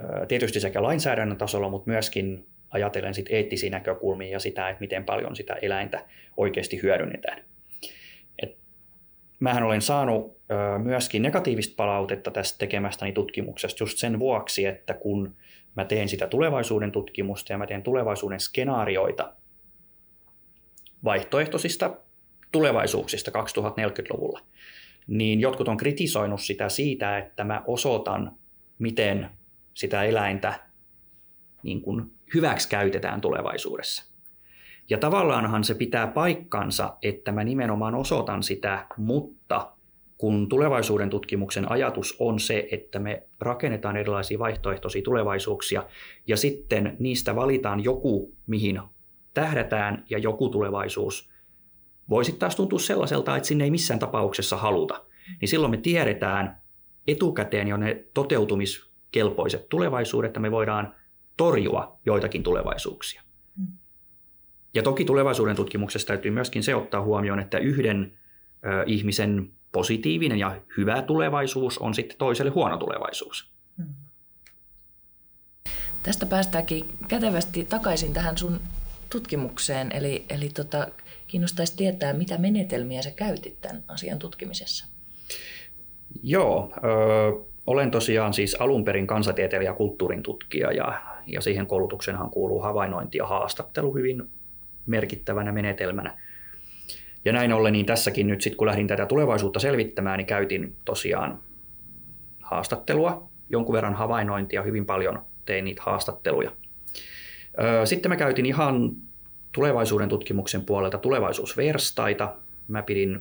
ö, 0.00 0.26
tietysti 0.26 0.60
sekä 0.60 0.82
lainsäädännön 0.82 1.38
tasolla, 1.38 1.68
mutta 1.68 1.90
myöskin 1.90 2.46
ajatellen 2.70 3.14
sit 3.14 3.26
eettisiä 3.30 3.70
näkökulmia 3.70 4.28
ja 4.28 4.38
sitä, 4.38 4.68
että 4.68 4.80
miten 4.80 5.04
paljon 5.04 5.36
sitä 5.36 5.54
eläintä 5.54 6.04
oikeasti 6.36 6.82
hyödynnetään. 6.82 7.44
Et 8.42 8.56
mähän 9.40 9.62
olen 9.62 9.82
saanut 9.82 10.36
ö, 10.50 10.78
myöskin 10.78 11.22
negatiivista 11.22 11.74
palautetta 11.76 12.30
tästä 12.30 12.58
tekemästäni 12.58 13.12
tutkimuksesta 13.12 13.82
just 13.82 13.98
sen 13.98 14.18
vuoksi, 14.18 14.66
että 14.66 14.94
kun 14.94 15.34
mä 15.76 15.84
teen 15.84 16.08
sitä 16.08 16.26
tulevaisuuden 16.26 16.92
tutkimusta 16.92 17.52
ja 17.52 17.58
mä 17.58 17.66
teen 17.66 17.82
tulevaisuuden 17.82 18.40
skenaarioita, 18.40 19.32
vaihtoehtoisista 21.04 21.96
tulevaisuuksista 22.52 23.30
2040-luvulla, 23.30 24.40
niin 25.06 25.40
jotkut 25.40 25.68
on 25.68 25.76
kritisoinut 25.76 26.40
sitä 26.40 26.68
siitä, 26.68 27.18
että 27.18 27.44
mä 27.44 27.62
osoitan, 27.66 28.32
miten 28.78 29.30
sitä 29.74 30.02
eläintä 30.02 30.60
niin 31.62 31.82
kuin 31.82 32.12
hyväksi 32.34 32.68
käytetään 32.68 33.20
tulevaisuudessa. 33.20 34.12
Ja 34.90 34.98
tavallaanhan 34.98 35.64
se 35.64 35.74
pitää 35.74 36.06
paikkansa, 36.06 36.96
että 37.02 37.32
mä 37.32 37.44
nimenomaan 37.44 37.94
osoitan 37.94 38.42
sitä, 38.42 38.86
mutta 38.96 39.75
kun 40.18 40.48
tulevaisuuden 40.48 41.10
tutkimuksen 41.10 41.70
ajatus 41.70 42.16
on 42.18 42.40
se, 42.40 42.68
että 42.70 42.98
me 42.98 43.22
rakennetaan 43.40 43.96
erilaisia 43.96 44.38
vaihtoehtoisia 44.38 45.02
tulevaisuuksia 45.02 45.84
ja 46.26 46.36
sitten 46.36 46.96
niistä 46.98 47.36
valitaan 47.36 47.84
joku, 47.84 48.34
mihin 48.46 48.80
tähdätään 49.34 50.04
ja 50.10 50.18
joku 50.18 50.48
tulevaisuus 50.48 51.30
voisi 52.10 52.32
taas 52.32 52.56
tuntua 52.56 52.78
sellaiselta, 52.78 53.36
että 53.36 53.46
sinne 53.46 53.64
ei 53.64 53.70
missään 53.70 54.00
tapauksessa 54.00 54.56
haluta. 54.56 55.02
Niin 55.40 55.48
silloin 55.48 55.70
me 55.70 55.76
tiedetään 55.76 56.60
etukäteen 57.08 57.68
jo 57.68 57.76
ne 57.76 58.04
toteutumiskelpoiset 58.14 59.68
tulevaisuudet, 59.68 60.28
että 60.28 60.40
me 60.40 60.50
voidaan 60.50 60.94
torjua 61.36 61.98
joitakin 62.06 62.42
tulevaisuuksia. 62.42 63.22
Ja 64.74 64.82
toki 64.82 65.04
tulevaisuuden 65.04 65.56
tutkimuksessa 65.56 66.08
täytyy 66.08 66.30
myöskin 66.30 66.62
se 66.62 66.74
ottaa 66.74 67.02
huomioon, 67.02 67.40
että 67.40 67.58
yhden 67.58 68.18
ihmisen 68.86 69.50
positiivinen 69.72 70.38
ja 70.38 70.56
hyvä 70.76 71.02
tulevaisuus 71.02 71.78
on 71.78 71.94
sitten 71.94 72.18
toiselle 72.18 72.50
huono 72.50 72.76
tulevaisuus. 72.76 73.50
Tästä 76.02 76.26
päästäänkin 76.26 76.84
kätevästi 77.08 77.64
takaisin 77.64 78.12
tähän 78.12 78.38
sun 78.38 78.60
tutkimukseen, 79.10 79.92
eli, 79.92 80.24
eli 80.30 80.48
tota, 80.48 80.88
kiinnostaisi 81.26 81.76
tietää, 81.76 82.12
mitä 82.12 82.38
menetelmiä 82.38 83.02
sä 83.02 83.10
käytit 83.10 83.60
tämän 83.60 83.84
asian 83.88 84.18
tutkimisessa. 84.18 84.86
Joo, 86.22 86.72
ö, 86.76 86.80
olen 87.66 87.90
tosiaan 87.90 88.34
siis 88.34 88.56
alun 88.60 88.84
perin 88.84 89.06
kansatieteilijä 89.06 89.70
ja 89.70 89.74
kulttuurin 89.74 90.22
tutkija 90.22 90.72
ja, 90.72 91.02
ja 91.26 91.40
siihen 91.40 91.66
koulutuksenhan 91.66 92.30
kuuluu 92.30 92.60
havainnointi 92.60 93.18
ja 93.18 93.26
haastattelu 93.26 93.94
hyvin 93.94 94.22
merkittävänä 94.86 95.52
menetelmänä. 95.52 96.18
Ja 97.26 97.32
näin 97.32 97.52
ollen 97.52 97.72
niin 97.72 97.86
tässäkin 97.86 98.26
nyt 98.26 98.40
sitten 98.40 98.56
kun 98.56 98.66
lähdin 98.66 98.86
tätä 98.86 99.06
tulevaisuutta 99.06 99.60
selvittämään, 99.60 100.18
niin 100.18 100.26
käytin 100.26 100.76
tosiaan 100.84 101.40
haastattelua 102.42 103.28
jonkun 103.50 103.72
verran 103.72 103.94
havainnointia, 103.94 104.62
hyvin 104.62 104.86
paljon 104.86 105.24
tein 105.44 105.64
niitä 105.64 105.82
haastatteluja. 105.84 106.52
Sitten 107.84 108.10
mä 108.10 108.16
käytin 108.16 108.46
ihan 108.46 108.90
tulevaisuuden 109.52 110.08
tutkimuksen 110.08 110.64
puolelta 110.64 110.98
tulevaisuusverstaita. 110.98 112.34
Mä 112.68 112.82
pidin 112.82 113.20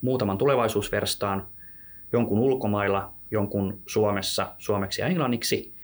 muutaman 0.00 0.38
tulevaisuusverstaan, 0.38 1.46
jonkun 2.12 2.38
ulkomailla, 2.38 3.12
jonkun 3.30 3.82
Suomessa, 3.86 4.54
suomeksi 4.58 5.00
ja 5.00 5.06
englanniksi. 5.06 5.74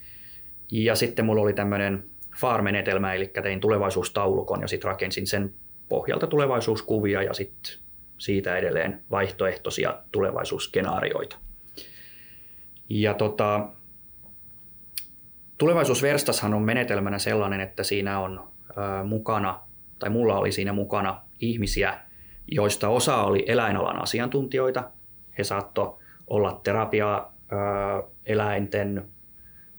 Ja 0.71 0.95
sitten 0.95 1.25
mulla 1.25 1.43
oli 1.43 1.53
tämmöinen 1.53 2.05
FAR-menetelmä, 2.37 3.15
eli 3.15 3.31
tein 3.43 3.61
tulevaisuustaulukon 3.61 4.61
ja 4.61 4.69
sitten 4.69 4.91
rakensin 4.91 5.27
sen 5.27 5.55
pohjalta 5.95 6.27
tulevaisuuskuvia 6.27 7.23
ja 7.23 7.35
sitten 7.35 7.79
siitä 8.19 8.57
edelleen 8.57 9.05
vaihtoehtoisia 9.11 9.95
tulevaisuusskenaarioita. 10.13 11.37
Ja 12.89 13.15
tota, 13.15 13.69
tulevaisuusverstashan 15.59 16.55
on 16.55 16.63
menetelmänä 16.63 17.19
sellainen, 17.19 17.61
että 17.61 17.83
siinä 17.83 18.21
on 18.21 18.49
ö, 18.71 19.05
mukana, 19.05 19.61
tai 19.99 20.11
mulla 20.11 20.39
oli 20.39 20.53
siinä 20.53 20.73
mukana 20.73 21.21
ihmisiä, 21.41 21.99
joista 22.53 22.89
osa 22.89 23.17
oli 23.17 23.45
eläinalan 23.47 24.03
asiantuntijoita. 24.03 24.91
He 25.39 25.45
saattoi 25.45 25.97
olla 26.27 26.61
terapia 26.65 27.27
eläinten 28.27 29.09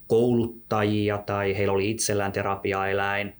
kouluttajia 0.07 1.17
tai 1.17 1.57
heillä 1.57 1.73
oli 1.73 1.91
itsellään 1.91 2.31
terapiaeläin. 2.31 3.35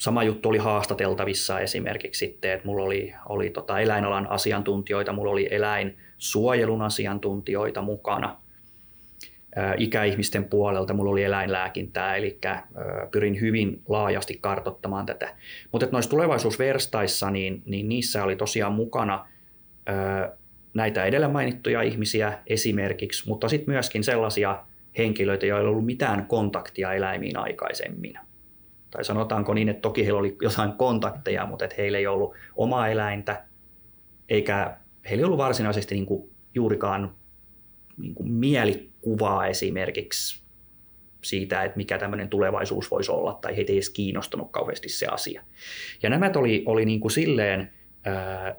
Sama 0.00 0.22
juttu 0.22 0.48
oli 0.48 0.58
haastateltavissa 0.58 1.60
esimerkiksi 1.60 2.18
sitten, 2.18 2.50
että 2.50 2.66
mulla 2.66 2.84
oli, 2.84 3.14
oli 3.28 3.50
tota 3.50 3.80
eläinalan 3.80 4.30
asiantuntijoita, 4.30 5.12
mulla 5.12 5.30
oli 5.30 5.48
eläinsuojelun 5.50 6.82
asiantuntijoita 6.82 7.82
mukana 7.82 8.36
ikäihmisten 9.76 10.44
puolelta, 10.44 10.94
mulla 10.94 11.10
oli 11.10 11.24
eläinlääkintää, 11.24 12.16
eli 12.16 12.38
pyrin 13.10 13.40
hyvin 13.40 13.82
laajasti 13.88 14.38
kartottamaan 14.40 15.06
tätä. 15.06 15.36
Mutta 15.72 15.88
noissa 15.92 16.10
tulevaisuusverstaissa, 16.10 17.30
niin, 17.30 17.62
niin 17.66 17.88
niissä 17.88 18.24
oli 18.24 18.36
tosiaan 18.36 18.72
mukana 18.72 19.26
näitä 20.74 21.04
edellä 21.04 21.28
mainittuja 21.28 21.82
ihmisiä 21.82 22.38
esimerkiksi, 22.46 23.28
mutta 23.28 23.48
sitten 23.48 23.74
myöskin 23.74 24.04
sellaisia 24.04 24.64
henkilöitä, 24.98 25.46
joilla 25.46 25.68
ei 25.68 25.72
ollut 25.72 25.86
mitään 25.86 26.26
kontaktia 26.26 26.92
eläimiin 26.92 27.36
aikaisemmin. 27.36 28.29
Tai 28.90 29.04
sanotaanko 29.04 29.54
niin, 29.54 29.68
että 29.68 29.80
toki 29.80 30.04
heillä 30.04 30.18
oli 30.18 30.36
jotain 30.42 30.72
kontakteja, 30.72 31.46
mutta 31.46 31.64
että 31.64 31.74
heillä 31.78 31.98
ei 31.98 32.06
ollut 32.06 32.34
omaa 32.56 32.88
eläintä, 32.88 33.44
eikä 34.28 34.76
heillä 35.08 35.20
ei 35.20 35.24
ollut 35.24 35.38
varsinaisesti 35.38 35.94
niin 35.94 36.06
kuin 36.06 36.30
juurikaan 36.54 37.14
niin 37.96 38.14
kuin 38.14 38.32
mielikuvaa 38.32 39.46
esimerkiksi 39.46 40.42
siitä, 41.24 41.62
että 41.62 41.76
mikä 41.76 41.98
tämmöinen 41.98 42.28
tulevaisuus 42.28 42.90
voisi 42.90 43.12
olla, 43.12 43.38
tai 43.42 43.56
heitä 43.56 43.72
ei 43.72 43.76
edes 43.76 43.90
kiinnostanut 43.90 44.50
kauheasti 44.50 44.88
se 44.88 45.06
asia. 45.06 45.42
Ja 46.02 46.10
nämä 46.10 46.30
oli, 46.36 46.62
oli 46.66 46.84
niin 46.84 47.00
kuin 47.00 47.12
silleen 47.12 47.72
ää, 48.04 48.56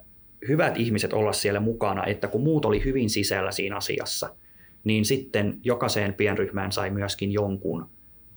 hyvät 0.48 0.78
ihmiset 0.78 1.14
olla 1.14 1.34
siellä 1.34 1.60
mukana, 1.60 2.06
että 2.06 2.28
kun 2.28 2.44
muut 2.44 2.66
oli 2.66 2.84
hyvin 2.86 3.10
sisällä 3.10 3.52
siinä 3.52 3.76
asiassa, 3.76 4.36
niin 4.84 5.06
sitten 5.06 5.60
jokaiseen 5.64 6.14
pienryhmään 6.14 6.72
sai 6.72 6.90
myöskin 6.90 7.32
jonkun, 7.32 7.90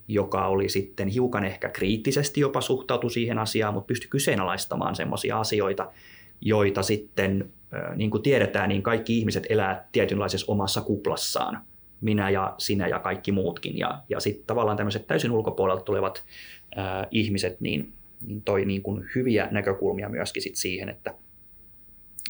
joka 0.09 0.47
oli 0.47 0.69
sitten 0.69 1.09
hiukan 1.09 1.45
ehkä 1.45 1.69
kriittisesti 1.69 2.41
jopa 2.41 2.61
suhtautu 2.61 3.11
siihen 3.11 3.39
asiaan, 3.39 3.75
mutta 3.75 3.87
pystyi 3.87 4.11
kyseenalaistamaan 4.11 4.95
semmoisia 4.95 5.41
asioita, 5.41 5.93
joita 6.41 6.83
sitten, 6.83 7.53
niin 7.97 8.11
kuin 8.11 8.23
tiedetään, 8.23 8.69
niin 8.69 8.83
kaikki 8.83 9.19
ihmiset 9.19 9.47
elää 9.49 9.89
tietynlaisessa 9.93 10.53
omassa 10.53 10.81
kuplassaan. 10.81 11.61
Minä 12.01 12.31
ja 12.31 12.55
sinä 12.59 12.89
ja 12.89 12.99
kaikki 12.99 13.33
muutkin. 13.33 13.79
Ja, 13.79 14.03
ja 14.09 14.21
sitten 14.21 14.47
tavallaan 14.47 14.77
tämmöiset 14.77 15.07
täysin 15.07 15.31
ulkopuolelta 15.31 15.85
tulevat 15.85 16.25
äh, 16.79 17.07
ihmiset, 17.11 17.61
niin, 17.61 17.93
niin 18.27 18.43
toi 18.43 18.65
niin 18.65 18.83
kuin 18.83 19.05
hyviä 19.15 19.49
näkökulmia 19.51 20.09
myöskin 20.09 20.43
sit 20.43 20.57
siihen, 20.57 20.89
että, 20.89 21.15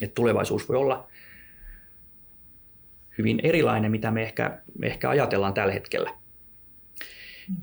että 0.01 0.15
tulevaisuus 0.15 0.69
voi 0.69 0.77
olla 0.77 1.07
hyvin 3.17 3.39
erilainen, 3.43 3.91
mitä 3.91 4.11
me 4.11 4.23
ehkä, 4.23 4.61
me 4.79 4.87
ehkä 4.87 5.09
ajatellaan 5.09 5.53
tällä 5.53 5.73
hetkellä. 5.73 6.24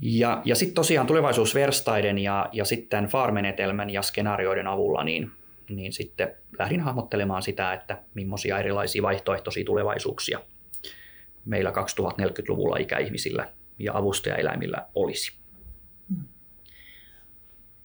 Ja, 0.01 0.43
ja 0.45 0.55
sitten 0.55 0.75
tosiaan 0.75 1.07
tulevaisuusverstaiden 1.07 2.19
ja, 2.19 2.49
ja 2.53 2.65
sitten 2.65 3.05
FAR-menetelmän 3.05 3.91
ja 3.91 4.03
skenaarioiden 4.03 4.67
avulla 4.67 5.05
niin, 5.05 5.31
niin 5.71 5.93
sitten 5.93 6.35
lähdin 6.59 6.81
hahmottelemaan 6.81 7.43
sitä, 7.43 7.73
että 7.73 8.03
millaisia 8.15 8.59
erilaisia 8.59 9.03
vaihtoehtoisia 9.03 9.65
tulevaisuuksia 9.65 10.41
meillä 11.45 11.71
2040-luvulla 11.71 12.77
ikäihmisillä 12.77 13.53
ja 13.79 13.97
avustajaeläimillä 13.97 14.87
olisi. 14.95 15.33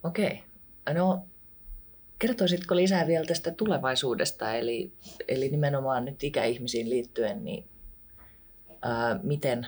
Okei. 0.04 0.44
Okay. 0.86 0.94
No 0.94 1.28
Kertoisitko 2.20 2.76
lisää 2.76 3.08
vielä 3.08 3.26
tästä 3.26 3.52
tulevaisuudesta, 3.52 4.54
eli, 4.54 4.92
eli 5.28 5.50
nimenomaan 5.50 6.06
nyt 6.06 6.24
ikäihmisiin 6.24 6.90
liittyen, 6.90 7.46
niin 7.46 7.66
ää, 8.82 9.20
miten 9.24 9.68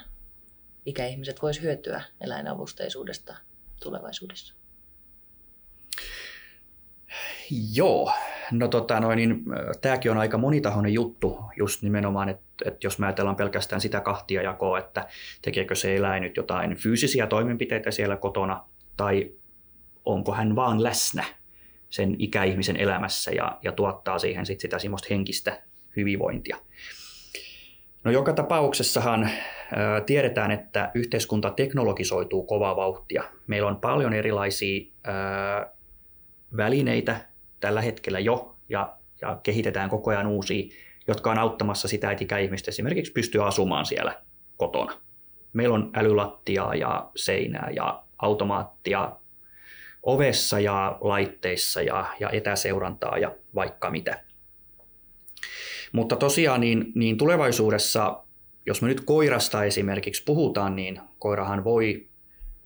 ikäihmiset 0.89 1.41
voisivat 1.41 1.63
hyötyä 1.63 2.01
eläinavusteisuudesta 2.21 3.35
tulevaisuudessa? 3.83 4.53
Joo, 7.73 8.13
no 8.51 8.67
tota 8.67 8.99
noin, 8.99 9.17
niin, 9.17 9.43
tämäkin 9.81 10.11
on 10.11 10.17
aika 10.17 10.37
monitahoinen 10.37 10.93
juttu, 10.93 11.39
just 11.57 11.81
nimenomaan, 11.81 12.29
että, 12.29 12.43
että 12.65 12.87
jos 12.87 12.99
me 12.99 13.05
ajatellaan 13.05 13.35
pelkästään 13.35 13.81
sitä 13.81 14.01
kahtia 14.01 14.41
jakoa, 14.41 14.79
että 14.79 15.07
tekeekö 15.41 15.75
se 15.75 15.95
eläin 15.95 16.23
nyt 16.23 16.37
jotain 16.37 16.75
fyysisiä 16.75 17.27
toimenpiteitä 17.27 17.91
siellä 17.91 18.17
kotona, 18.17 18.65
tai 18.97 19.31
onko 20.05 20.33
hän 20.33 20.55
vaan 20.55 20.83
läsnä 20.83 21.23
sen 21.89 22.15
ikäihmisen 22.19 22.77
elämässä 22.77 23.31
ja, 23.31 23.59
ja 23.61 23.71
tuottaa 23.71 24.19
siihen 24.19 24.45
sit 24.45 24.59
sitä 24.59 24.79
semmoista 24.79 25.07
henkistä 25.09 25.61
hyvinvointia. 25.95 26.57
No 28.03 28.11
joka 28.11 28.33
tapauksessahan 28.33 29.29
tiedetään, 30.05 30.51
että 30.51 30.91
yhteiskunta 30.93 31.49
teknologisoituu 31.51 32.43
kovaa 32.43 32.75
vauhtia. 32.75 33.23
Meillä 33.47 33.67
on 33.67 33.77
paljon 33.77 34.13
erilaisia 34.13 34.85
välineitä 36.57 37.25
tällä 37.59 37.81
hetkellä 37.81 38.19
jo 38.19 38.55
ja, 38.69 38.93
ja 39.21 39.39
kehitetään 39.43 39.89
koko 39.89 40.11
ajan 40.11 40.27
uusia, 40.27 40.69
jotka 41.07 41.31
on 41.31 41.37
auttamassa 41.37 41.87
sitä, 41.87 42.11
että 42.11 42.23
ikäihmiset 42.23 42.67
esimerkiksi 42.67 43.11
pystyy 43.11 43.47
asumaan 43.47 43.85
siellä 43.85 44.21
kotona. 44.57 44.93
Meillä 45.53 45.75
on 45.75 45.91
älylattiaa 45.95 46.75
ja 46.75 47.09
seinää 47.15 47.69
ja 47.75 48.03
automaattia 48.17 49.11
ovessa 50.03 50.59
ja 50.59 50.97
laitteissa 51.01 51.81
ja, 51.81 52.05
ja 52.19 52.29
etäseurantaa 52.29 53.17
ja 53.17 53.35
vaikka 53.55 53.91
mitä. 53.91 54.23
Mutta 55.91 56.15
tosiaan 56.15 56.61
niin, 56.61 56.91
niin 56.95 57.17
tulevaisuudessa, 57.17 58.23
jos 58.69 58.81
me 58.81 58.87
nyt 58.87 59.01
koirasta 59.01 59.63
esimerkiksi 59.63 60.23
puhutaan, 60.23 60.75
niin 60.75 60.99
koirahan 61.19 61.63
voi 61.63 62.07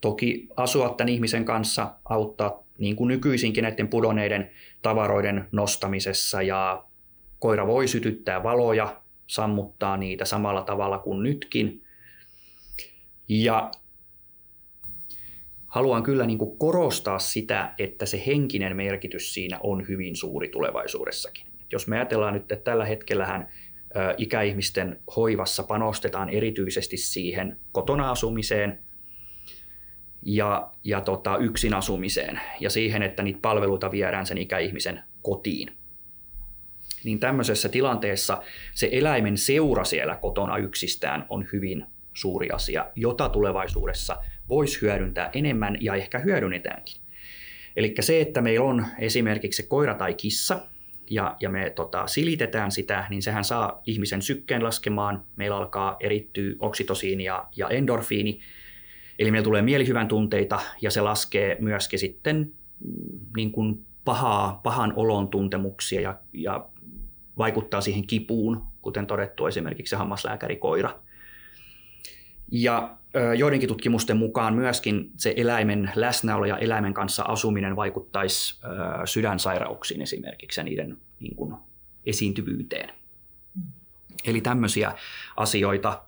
toki 0.01 0.47
asua 0.55 0.89
tämän 0.89 1.09
ihmisen 1.09 1.45
kanssa, 1.45 1.91
auttaa 2.05 2.63
niin 2.77 2.95
kuin 2.95 3.07
nykyisinkin 3.07 3.61
näiden 3.61 3.87
pudonneiden 3.87 4.51
tavaroiden 4.81 5.47
nostamisessa 5.51 6.41
ja 6.41 6.83
koira 7.39 7.67
voi 7.67 7.87
sytyttää 7.87 8.43
valoja, 8.43 9.01
sammuttaa 9.27 9.97
niitä 9.97 10.25
samalla 10.25 10.61
tavalla 10.61 10.97
kuin 10.97 11.23
nytkin. 11.23 11.83
Ja 13.27 13.71
haluan 15.67 16.03
kyllä 16.03 16.25
niin 16.25 16.37
kuin 16.37 16.57
korostaa 16.57 17.19
sitä, 17.19 17.73
että 17.77 18.05
se 18.05 18.23
henkinen 18.27 18.75
merkitys 18.75 19.33
siinä 19.33 19.59
on 19.63 19.87
hyvin 19.87 20.15
suuri 20.15 20.49
tulevaisuudessakin. 20.49 21.47
Jos 21.71 21.87
me 21.87 21.95
ajatellaan 21.95 22.33
nyt, 22.33 22.51
että 22.51 22.55
tällä 22.55 22.85
hetkellähän 22.85 23.49
ikäihmisten 24.17 24.99
hoivassa 25.15 25.63
panostetaan 25.63 26.29
erityisesti 26.29 26.97
siihen 26.97 27.59
kotona 27.71 28.11
asumiseen 28.11 28.79
ja, 30.25 30.71
ja 30.83 31.01
tota, 31.01 31.37
yksin 31.37 31.73
asumiseen 31.73 32.39
ja 32.59 32.69
siihen, 32.69 33.03
että 33.03 33.23
niitä 33.23 33.39
palveluita 33.41 33.91
viedään 33.91 34.25
sen 34.25 34.37
ikäihmisen 34.37 35.03
kotiin. 35.21 35.77
Niin 37.03 37.19
tämmöisessä 37.19 37.69
tilanteessa 37.69 38.43
se 38.73 38.89
eläimen 38.91 39.37
seura 39.37 39.83
siellä 39.83 40.15
kotona 40.15 40.57
yksistään 40.57 41.25
on 41.29 41.47
hyvin 41.53 41.85
suuri 42.13 42.49
asia, 42.49 42.87
jota 42.95 43.29
tulevaisuudessa 43.29 44.17
voisi 44.49 44.81
hyödyntää 44.81 45.29
enemmän 45.33 45.77
ja 45.79 45.95
ehkä 45.95 46.19
hyödynnetäänkin. 46.19 47.01
Eli 47.75 47.95
se, 47.99 48.21
että 48.21 48.41
meillä 48.41 48.65
on 48.65 48.85
esimerkiksi 48.99 49.63
koira 49.63 49.93
tai 49.93 50.13
kissa, 50.13 50.59
ja, 51.09 51.35
ja 51.39 51.49
me 51.49 51.69
tota, 51.69 52.07
silitetään 52.07 52.71
sitä, 52.71 53.07
niin 53.09 53.21
sehän 53.21 53.43
saa 53.43 53.81
ihmisen 53.85 54.21
sykkeen 54.21 54.63
laskemaan. 54.63 55.23
Meillä 55.35 55.57
alkaa 55.57 55.97
erittyä 55.99 56.55
oksitosiini 56.59 57.23
ja, 57.23 57.47
ja 57.55 57.69
endorfiini, 57.69 58.39
eli 59.19 59.31
meillä 59.31 59.43
tulee 59.43 59.61
mielihyvän 59.61 60.07
tunteita, 60.07 60.59
ja 60.81 60.91
se 60.91 61.01
laskee 61.01 61.57
myöskin 61.59 61.99
sitten 61.99 62.37
mm, 62.37 63.19
niin 63.37 63.51
kuin 63.51 63.85
pahaa, 64.05 64.59
pahan 64.63 64.93
olon 64.95 65.27
tuntemuksia 65.27 66.01
ja, 66.01 66.19
ja 66.33 66.65
vaikuttaa 67.37 67.81
siihen 67.81 68.07
kipuun 68.07 68.63
kuten 68.81 69.07
todettu 69.07 69.47
esimerkiksi 69.47 69.95
hammaslääkärikoira. 69.95 70.99
Ja 72.51 72.97
joidenkin 73.37 73.69
tutkimusten 73.69 74.17
mukaan 74.17 74.53
myöskin 74.53 75.11
se 75.17 75.33
eläimen 75.37 75.91
läsnäolo 75.95 76.45
ja 76.45 76.57
eläimen 76.57 76.93
kanssa 76.93 77.23
asuminen 77.23 77.75
vaikuttaisi 77.75 78.59
sydänsairauksiin 79.05 80.01
esimerkiksi 80.01 80.59
ja 80.59 80.63
niiden 80.63 80.97
niin 81.19 81.35
kuin, 81.35 81.55
esiintyvyyteen. 82.05 82.89
Mm. 83.55 83.63
Eli 84.25 84.41
tämmöisiä 84.41 84.91
asioita, 85.37 86.01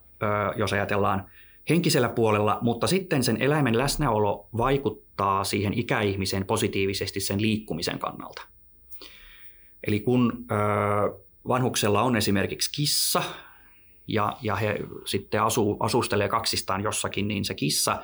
jos 0.55 0.73
ajatellaan 0.73 1.25
henkisellä 1.69 2.09
puolella, 2.09 2.57
mutta 2.61 2.87
sitten 2.87 3.23
sen 3.23 3.41
eläimen 3.41 3.77
läsnäolo 3.77 4.47
vaikuttaa 4.57 5.43
siihen 5.43 5.73
ikäihmiseen 5.73 6.45
positiivisesti 6.45 7.19
sen 7.19 7.41
liikkumisen 7.41 7.99
kannalta. 7.99 8.41
Eli 9.87 9.99
kun 9.99 10.45
vanhuksella 11.47 12.01
on 12.01 12.15
esimerkiksi 12.15 12.71
kissa 12.75 13.23
ja, 14.07 14.37
ja 14.41 14.55
he 14.55 14.79
sitten 15.05 15.43
asuu, 15.43 15.77
asustelee 15.79 16.29
kaksistaan 16.29 16.83
jossakin, 16.83 17.27
niin 17.27 17.45
se 17.45 17.53
kissa 17.53 18.03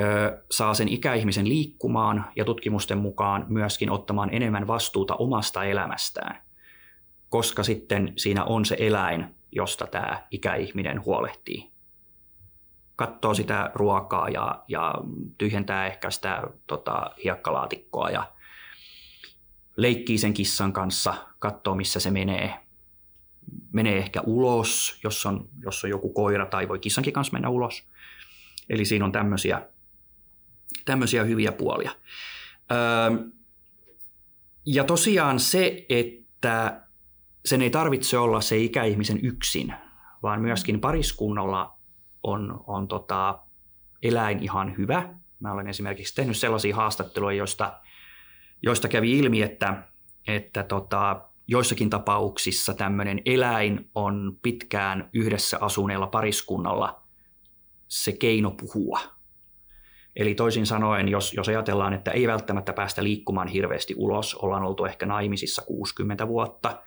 ö, 0.00 0.42
saa 0.50 0.74
sen 0.74 0.88
ikäihmisen 0.88 1.48
liikkumaan 1.48 2.24
ja 2.36 2.44
tutkimusten 2.44 2.98
mukaan 2.98 3.46
myöskin 3.48 3.90
ottamaan 3.90 4.34
enemmän 4.34 4.66
vastuuta 4.66 5.14
omasta 5.14 5.64
elämästään, 5.64 6.42
koska 7.28 7.62
sitten 7.62 8.12
siinä 8.16 8.44
on 8.44 8.64
se 8.64 8.76
eläin, 8.78 9.34
josta 9.52 9.86
tämä 9.86 10.26
ikäihminen 10.30 11.04
huolehtii 11.04 11.70
katsoo 12.98 13.34
sitä 13.34 13.70
ruokaa 13.74 14.28
ja, 14.28 14.64
ja 14.68 14.94
tyhjentää 15.38 15.86
ehkä 15.86 16.10
sitä 16.10 16.42
tota, 16.66 17.10
hiekkalaatikkoa 17.24 18.10
ja 18.10 18.32
leikkii 19.76 20.18
sen 20.18 20.34
kissan 20.34 20.72
kanssa, 20.72 21.14
katsoo 21.38 21.74
missä 21.74 22.00
se 22.00 22.10
menee. 22.10 22.67
Menee 23.72 23.98
ehkä 23.98 24.20
ulos, 24.20 25.00
jos 25.04 25.26
on, 25.26 25.48
jos 25.62 25.84
on 25.84 25.90
joku 25.90 26.12
koira 26.12 26.46
tai 26.46 26.68
voi 26.68 26.78
kissankin 26.78 27.12
kanssa 27.12 27.32
mennä 27.32 27.48
ulos. 27.48 27.88
Eli 28.68 28.84
siinä 28.84 29.04
on 29.04 29.12
tämmöisiä, 29.12 29.62
tämmöisiä 30.84 31.24
hyviä 31.24 31.52
puolia. 31.52 31.90
Öö, 32.72 33.28
ja 34.66 34.84
tosiaan 34.84 35.40
se, 35.40 35.86
että 35.88 36.80
sen 37.44 37.62
ei 37.62 37.70
tarvitse 37.70 38.18
olla 38.18 38.40
se 38.40 38.58
ikäihmisen 38.58 39.18
yksin, 39.22 39.74
vaan 40.22 40.40
myöskin 40.40 40.80
pariskunnalla 40.80 41.78
on, 42.22 42.64
on 42.66 42.88
tota, 42.88 43.38
eläin 44.02 44.42
ihan 44.42 44.76
hyvä. 44.78 45.14
Mä 45.40 45.52
olen 45.52 45.66
esimerkiksi 45.66 46.14
tehnyt 46.14 46.36
sellaisia 46.36 46.76
haastatteluja, 46.76 47.36
joista, 47.36 47.80
joista 48.62 48.88
kävi 48.88 49.18
ilmi, 49.18 49.42
että, 49.42 49.82
että 50.26 50.62
tota, 50.62 51.20
joissakin 51.48 51.90
tapauksissa 51.90 52.74
tämmöinen 52.74 53.22
eläin 53.24 53.90
on 53.94 54.38
pitkään 54.42 55.10
yhdessä 55.12 55.58
asuneella 55.60 56.06
pariskunnalla 56.06 57.02
se 57.88 58.12
keino 58.12 58.50
puhua. 58.50 59.00
Eli 60.16 60.34
toisin 60.34 60.66
sanoen, 60.66 61.08
jos, 61.08 61.34
jos 61.34 61.48
ajatellaan, 61.48 61.92
että 61.92 62.10
ei 62.10 62.26
välttämättä 62.26 62.72
päästä 62.72 63.02
liikkumaan 63.04 63.48
hirveästi 63.48 63.94
ulos, 63.96 64.34
ollaan 64.34 64.62
oltu 64.62 64.84
ehkä 64.84 65.06
naimisissa 65.06 65.62
60 65.62 66.28
vuotta, 66.28 66.82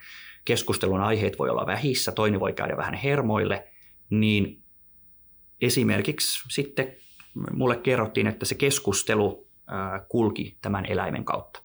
keskustelun 0.45 1.01
aiheet 1.01 1.39
voi 1.39 1.49
olla 1.49 1.65
vähissä, 1.65 2.11
toinen 2.11 2.39
voi 2.39 2.53
käydä 2.53 2.77
vähän 2.77 2.93
hermoille, 2.93 3.67
niin 4.09 4.63
esimerkiksi 5.61 6.43
sitten 6.49 6.95
mulle 7.53 7.77
kerrottiin, 7.77 8.27
että 8.27 8.45
se 8.45 8.55
keskustelu 8.55 9.47
kulki 10.09 10.57
tämän 10.61 10.85
eläimen 10.85 11.25
kautta. 11.25 11.63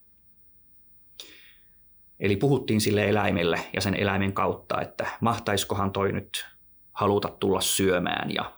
Eli 2.21 2.37
puhuttiin 2.37 2.81
sille 2.81 3.09
eläimelle 3.09 3.61
ja 3.73 3.81
sen 3.81 3.95
eläimen 3.95 4.33
kautta, 4.33 4.81
että 4.81 5.07
mahtaiskohan 5.21 5.93
toi 5.93 6.13
nyt 6.13 6.47
haluta 6.93 7.29
tulla 7.29 7.61
syömään 7.61 8.35
ja, 8.35 8.53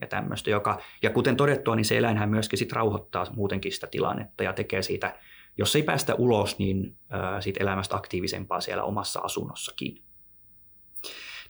ja 0.00 0.06
tämmöistä. 0.06 0.50
Joka, 0.50 0.80
ja 1.02 1.10
kuten 1.10 1.36
todettua, 1.36 1.76
niin 1.76 1.84
se 1.84 1.98
eläinhän 1.98 2.30
myöskin 2.30 2.58
sit 2.58 2.72
rauhoittaa 2.72 3.26
muutenkin 3.36 3.72
sitä 3.72 3.86
tilannetta 3.86 4.42
ja 4.42 4.52
tekee 4.52 4.82
siitä, 4.82 5.18
jos 5.58 5.76
ei 5.76 5.82
päästä 5.82 6.14
ulos, 6.14 6.58
niin 6.58 6.96
siitä 7.40 7.60
elämästä 7.62 7.96
aktiivisempaa 7.96 8.60
siellä 8.60 8.82
omassa 8.82 9.20
asunnossakin. 9.20 10.02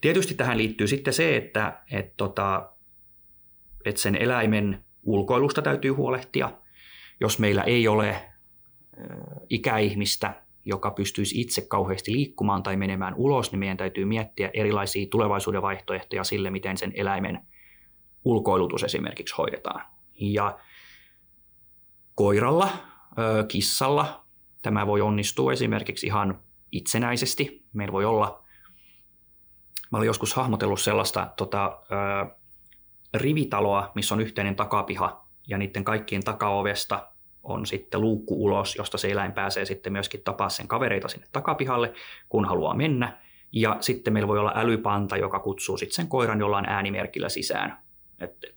Tietysti 0.01 0.33
tähän 0.33 0.57
liittyy 0.57 0.87
sitten 0.87 1.13
se, 1.13 1.35
että 1.35 1.81
et 1.91 2.17
tota, 2.17 2.69
että 3.85 4.01
sen 4.01 4.15
eläimen 4.15 4.83
ulkoilusta 5.03 5.61
täytyy 5.61 5.91
huolehtia. 5.91 6.51
Jos 7.19 7.39
meillä 7.39 7.63
ei 7.63 7.87
ole 7.87 8.31
ikäihmistä, 9.49 10.43
joka 10.65 10.91
pystyisi 10.91 11.41
itse 11.41 11.61
kauheasti 11.61 12.11
liikkumaan 12.11 12.63
tai 12.63 12.77
menemään 12.77 13.15
ulos, 13.15 13.51
niin 13.51 13.59
meidän 13.59 13.77
täytyy 13.77 14.05
miettiä 14.05 14.49
erilaisia 14.53 15.07
tulevaisuuden 15.11 15.61
vaihtoehtoja 15.61 16.23
sille, 16.23 16.49
miten 16.49 16.77
sen 16.77 16.91
eläimen 16.95 17.47
ulkoilutus 18.25 18.83
esimerkiksi 18.83 19.35
hoidetaan. 19.37 19.85
Ja 20.19 20.59
koiralla, 22.15 22.69
kissalla 23.47 24.25
tämä 24.61 24.87
voi 24.87 25.01
onnistua 25.01 25.53
esimerkiksi 25.53 26.07
ihan 26.07 26.39
itsenäisesti. 26.71 27.65
Meillä 27.73 27.91
voi 27.93 28.05
olla, 28.05 28.43
mä 29.91 29.97
olen 29.97 30.07
joskus 30.07 30.33
hahmotellut 30.33 30.81
sellaista 30.81 31.33
tota, 31.37 31.81
rivitaloa, 33.13 33.91
missä 33.95 34.15
on 34.15 34.21
yhteinen 34.21 34.55
takapiha 34.55 35.27
ja 35.47 35.57
niiden 35.57 35.83
kaikkien 35.83 36.23
takaovesta 36.23 37.12
on 37.43 37.65
sitten 37.65 38.01
luukku 38.01 38.45
ulos, 38.45 38.75
josta 38.75 38.97
se 38.97 39.11
eläin 39.11 39.31
pääsee 39.31 39.65
sitten 39.65 39.93
myöskin 39.93 40.21
tapaa 40.23 40.49
sen 40.49 40.67
kavereita 40.67 41.07
sinne 41.07 41.27
takapihalle, 41.31 41.93
kun 42.29 42.45
haluaa 42.45 42.75
mennä. 42.75 43.17
Ja 43.51 43.77
sitten 43.79 44.13
meillä 44.13 44.27
voi 44.27 44.39
olla 44.39 44.53
älypanta, 44.55 45.17
joka 45.17 45.39
kutsuu 45.39 45.77
sitten 45.77 45.95
sen 45.95 46.07
koiran 46.07 46.39
jollain 46.39 46.69
äänimerkillä 46.69 47.29
sisään, 47.29 47.79
että 48.19 48.47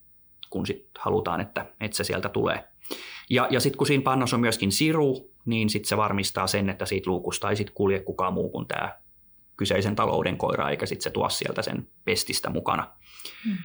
kun 0.50 0.66
sitten 0.66 0.90
halutaan, 0.98 1.40
että, 1.40 1.66
että 1.80 1.96
se 1.96 2.04
sieltä 2.04 2.28
tulee. 2.28 2.64
Ja, 3.30 3.48
ja 3.50 3.60
sitten 3.60 3.78
kun 3.78 3.86
siinä 3.86 4.02
pannossa 4.02 4.36
on 4.36 4.40
myöskin 4.40 4.72
siru, 4.72 5.30
niin 5.44 5.70
sitten 5.70 5.88
se 5.88 5.96
varmistaa 5.96 6.46
sen, 6.46 6.70
että 6.70 6.86
siitä 6.86 7.10
luukusta 7.10 7.50
ei 7.50 7.56
sitten 7.56 7.74
kulje 7.74 8.00
kukaan 8.00 8.34
muu 8.34 8.48
kuin 8.48 8.66
tämä 8.66 8.98
kyseisen 9.56 9.96
talouden 9.96 10.36
koira, 10.36 10.70
eikä 10.70 10.86
sitten 10.86 11.02
se 11.02 11.10
tuo 11.10 11.28
sieltä 11.28 11.62
sen 11.62 11.88
pestistä 12.04 12.50
mukana. 12.50 12.90
Hmm 13.44 13.56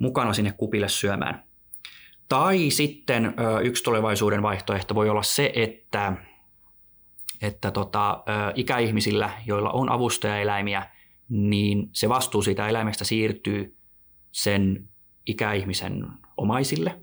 mukana 0.00 0.32
sinne 0.32 0.54
kupille 0.56 0.88
syömään. 0.88 1.44
Tai 2.30 2.70
sitten 2.70 3.34
yksi 3.62 3.84
tulevaisuuden 3.84 4.42
vaihtoehto 4.42 4.94
voi 4.94 5.08
olla 5.08 5.22
se, 5.22 5.52
että, 5.54 6.12
että 7.42 7.70
tota, 7.70 8.22
ikäihmisillä, 8.54 9.30
joilla 9.46 9.70
on 9.70 9.92
avustajaeläimiä, 9.92 10.86
niin 11.28 11.88
se 11.92 12.08
vastuu 12.08 12.42
siitä 12.42 12.68
eläimestä 12.68 13.04
siirtyy 13.04 13.76
sen 14.32 14.88
ikäihmisen 15.26 16.06
omaisille. 16.36 17.00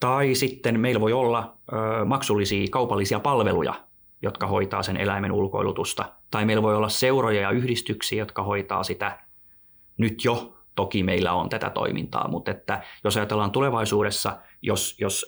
Tai 0.00 0.34
sitten 0.34 0.80
meillä 0.80 1.00
voi 1.00 1.12
olla 1.12 1.56
maksullisia 2.04 2.66
kaupallisia 2.70 3.20
palveluja, 3.20 3.74
jotka 4.22 4.46
hoitaa 4.46 4.82
sen 4.82 4.96
eläimen 4.96 5.32
ulkoilutusta. 5.32 6.12
Tai 6.30 6.44
meillä 6.44 6.62
voi 6.62 6.76
olla 6.76 6.88
seuroja 6.88 7.40
ja 7.40 7.50
yhdistyksiä, 7.50 8.18
jotka 8.18 8.42
hoitaa 8.42 8.82
sitä 8.84 9.24
nyt 9.96 10.24
jo 10.24 10.56
toki 10.80 11.02
meillä 11.02 11.32
on 11.32 11.48
tätä 11.48 11.70
toimintaa, 11.70 12.28
mutta 12.28 12.50
että 12.50 12.82
jos 13.04 13.16
ajatellaan 13.16 13.50
tulevaisuudessa, 13.50 14.38
jos, 14.62 14.96
jos 15.00 15.26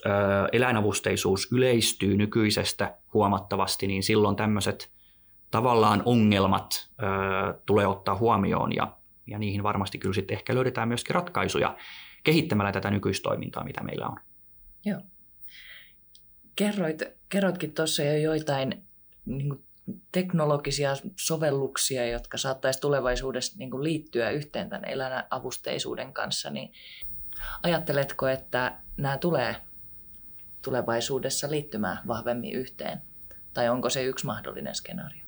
eläinavusteisuus 0.51 1.51
yleistyy 1.51 2.17
nykyisestä 2.17 2.97
huomattavasti, 3.13 3.87
niin 3.87 4.03
silloin 4.03 4.35
tämmöiset 4.35 4.91
tavallaan 5.51 6.01
ongelmat 6.05 6.89
ö, 6.99 7.03
tulee 7.65 7.87
ottaa 7.87 8.17
huomioon 8.17 8.75
ja, 8.75 8.97
ja 9.27 9.39
niihin 9.39 9.63
varmasti 9.63 9.97
kyllä 9.97 10.13
sitten 10.13 10.37
ehkä 10.37 10.55
löydetään 10.55 10.87
myöskin 10.87 11.15
ratkaisuja 11.15 11.77
kehittämällä 12.23 12.71
tätä 12.71 12.91
nykyistoimintaa, 12.91 13.63
mitä 13.63 13.83
meillä 13.83 14.07
on. 14.07 14.17
Joo. 14.85 15.01
Kerroit, 16.55 17.01
kerroitkin 17.29 17.73
tuossa 17.73 18.03
jo 18.03 18.17
joitain 18.17 18.83
niin 19.25 19.63
teknologisia 20.11 20.91
sovelluksia, 21.19 22.07
jotka 22.07 22.37
saattaisi 22.37 22.81
tulevaisuudessa 22.81 23.57
niin 23.57 23.71
kuin 23.71 23.83
liittyä 23.83 24.29
yhteen 24.29 24.69
tämän 24.69 24.85
eläinavusteisuuden 24.85 26.13
kanssa, 26.13 26.49
niin 26.49 26.73
ajatteletko, 27.63 28.27
että 28.27 28.77
nämä 28.97 29.17
tulee 29.17 29.55
tulevaisuudessa 30.61 31.51
liittymään 31.51 31.97
vahvemmin 32.07 32.53
yhteen? 32.53 33.01
Tai 33.53 33.69
onko 33.69 33.89
se 33.89 34.03
yksi 34.03 34.25
mahdollinen 34.25 34.75
skenaario? 34.75 35.23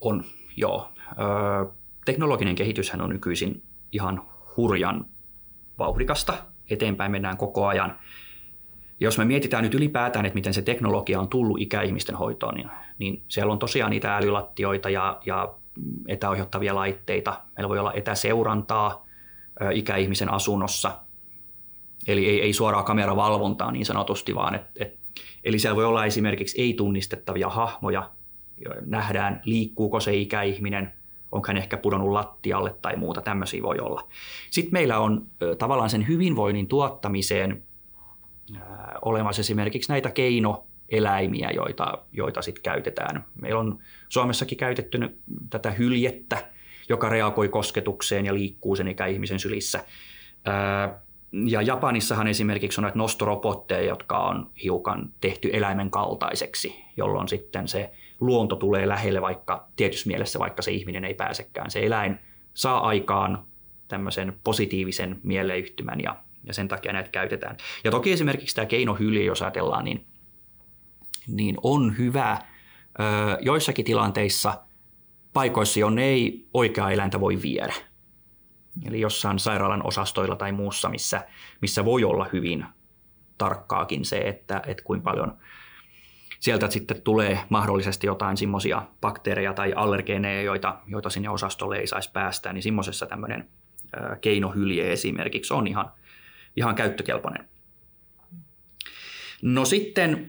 On, 0.00 0.24
joo. 0.56 0.92
Ö, 1.10 1.72
teknologinen 2.04 2.54
kehityshän 2.54 3.00
on 3.00 3.10
nykyisin 3.10 3.62
ihan 3.92 4.22
hurjan 4.56 5.06
vauhdikasta. 5.78 6.34
Eteenpäin 6.70 7.10
mennään 7.10 7.36
koko 7.36 7.66
ajan. 7.66 7.98
Jos 9.00 9.18
me 9.18 9.24
mietitään 9.24 9.64
nyt 9.64 9.74
ylipäätään, 9.74 10.26
että 10.26 10.34
miten 10.34 10.54
se 10.54 10.62
teknologia 10.62 11.20
on 11.20 11.28
tullut 11.28 11.60
ikäihmisten 11.60 12.14
hoitoon, 12.14 12.54
niin, 12.54 12.70
niin 12.98 13.22
siellä 13.28 13.52
on 13.52 13.58
tosiaan 13.58 13.90
niitä 13.90 14.16
älylattioita 14.16 14.90
ja, 14.90 15.20
ja 15.26 15.54
etäohjattavia 16.08 16.74
laitteita. 16.74 17.40
Meillä 17.56 17.68
voi 17.68 17.78
olla 17.78 17.92
etäseurantaa 17.92 19.06
ö, 19.62 19.72
ikäihmisen 19.72 20.32
asunnossa, 20.32 20.98
eli 22.06 22.26
ei, 22.26 22.42
ei 22.42 22.52
suoraa 22.52 22.82
kameravalvontaa 22.82 23.72
niin 23.72 23.86
sanotusti, 23.86 24.34
vaan 24.34 24.54
et, 24.54 24.62
et, 24.76 24.98
eli 25.44 25.58
siellä 25.58 25.76
voi 25.76 25.84
olla 25.84 26.04
esimerkiksi 26.04 26.60
ei-tunnistettavia 26.62 27.48
hahmoja, 27.48 28.10
nähdään 28.86 29.40
liikkuuko 29.44 30.00
se 30.00 30.14
ikäihminen, 30.14 30.92
onko 31.32 31.48
hän 31.48 31.56
ehkä 31.56 31.76
pudonnut 31.76 32.10
lattialle 32.10 32.76
tai 32.82 32.96
muuta, 32.96 33.20
tämmöisiä 33.20 33.62
voi 33.62 33.78
olla. 33.78 34.08
Sitten 34.50 34.72
meillä 34.72 34.98
on 34.98 35.26
tavallaan 35.58 35.90
sen 35.90 36.08
hyvinvoinnin 36.08 36.68
tuottamiseen 36.68 37.62
olemassa 39.02 39.40
esimerkiksi 39.40 39.92
näitä 39.92 40.10
keinoeläimiä, 40.10 41.50
joita, 41.54 41.98
joita 42.12 42.42
sitten 42.42 42.62
käytetään. 42.62 43.24
Meillä 43.40 43.60
on 43.60 43.78
Suomessakin 44.08 44.58
käytetty 44.58 45.18
tätä 45.50 45.70
hyljettä, 45.70 46.44
joka 46.88 47.08
reagoi 47.08 47.48
kosketukseen 47.48 48.26
ja 48.26 48.34
liikkuu 48.34 48.76
sen 48.76 48.88
ikäihmisen 48.88 49.38
sylissä. 49.38 49.84
Ja 51.32 51.62
Japanissahan 51.62 52.28
esimerkiksi 52.28 52.80
on 52.80 52.82
näitä 52.82 52.98
nostorobotteja, 52.98 53.88
jotka 53.88 54.18
on 54.18 54.50
hiukan 54.62 55.10
tehty 55.20 55.50
eläimen 55.52 55.90
kaltaiseksi, 55.90 56.84
jolloin 56.96 57.28
sitten 57.28 57.68
se 57.68 57.90
luonto 58.20 58.56
tulee 58.56 58.88
lähelle, 58.88 59.20
vaikka 59.20 59.68
tietyssä 59.76 60.08
mielessä 60.08 60.38
vaikka 60.38 60.62
se 60.62 60.70
ihminen 60.70 61.04
ei 61.04 61.14
pääsekään. 61.14 61.70
Se 61.70 61.86
eläin 61.86 62.18
saa 62.54 62.88
aikaan 62.88 63.44
tämmöisen 63.88 64.38
positiivisen 64.44 65.20
mieleyhtymän 65.22 66.00
ja, 66.00 66.16
ja 66.48 66.54
sen 66.54 66.68
takia 66.68 66.92
näitä 66.92 67.10
käytetään. 67.10 67.56
Ja 67.84 67.90
toki 67.90 68.12
esimerkiksi 68.12 68.56
tämä 68.56 68.66
keinohylje, 68.66 69.24
jos 69.24 69.42
ajatellaan, 69.42 69.84
niin, 69.84 70.06
niin 71.26 71.56
on 71.62 71.98
hyvä 71.98 72.38
ö, 73.00 73.02
joissakin 73.40 73.84
tilanteissa 73.84 74.60
paikoissa, 75.32 75.80
jonne 75.80 76.04
ei 76.04 76.48
oikea 76.54 76.90
eläintä 76.90 77.20
voi 77.20 77.42
viedä. 77.42 77.74
Eli 78.86 79.00
jossain 79.00 79.38
sairaalan 79.38 79.86
osastoilla 79.86 80.36
tai 80.36 80.52
muussa, 80.52 80.88
missä, 80.88 81.26
missä 81.60 81.84
voi 81.84 82.04
olla 82.04 82.26
hyvin 82.32 82.64
tarkkaakin 83.38 84.04
se, 84.04 84.18
että, 84.18 84.62
että 84.66 84.84
kuinka 84.84 85.10
paljon 85.10 85.38
sieltä 86.40 86.70
sitten 86.70 87.02
tulee 87.02 87.40
mahdollisesti 87.48 88.06
jotain 88.06 88.36
semmoisia 88.36 88.82
bakteereja 89.00 89.54
tai 89.54 89.72
allergeeneja, 89.76 90.42
joita, 90.42 90.78
joita 90.86 91.10
sinne 91.10 91.28
osastolle 91.28 91.76
ei 91.76 91.86
saisi 91.86 92.12
päästä, 92.12 92.52
niin 92.52 92.62
semmoisessa 92.62 93.06
tämmöinen 93.06 93.48
keinohylje 94.20 94.92
esimerkiksi 94.92 95.54
on 95.54 95.66
ihan, 95.66 95.92
ihan 96.58 96.74
käyttökelpoinen. 96.74 97.48
No 99.42 99.64
sitten, 99.64 100.28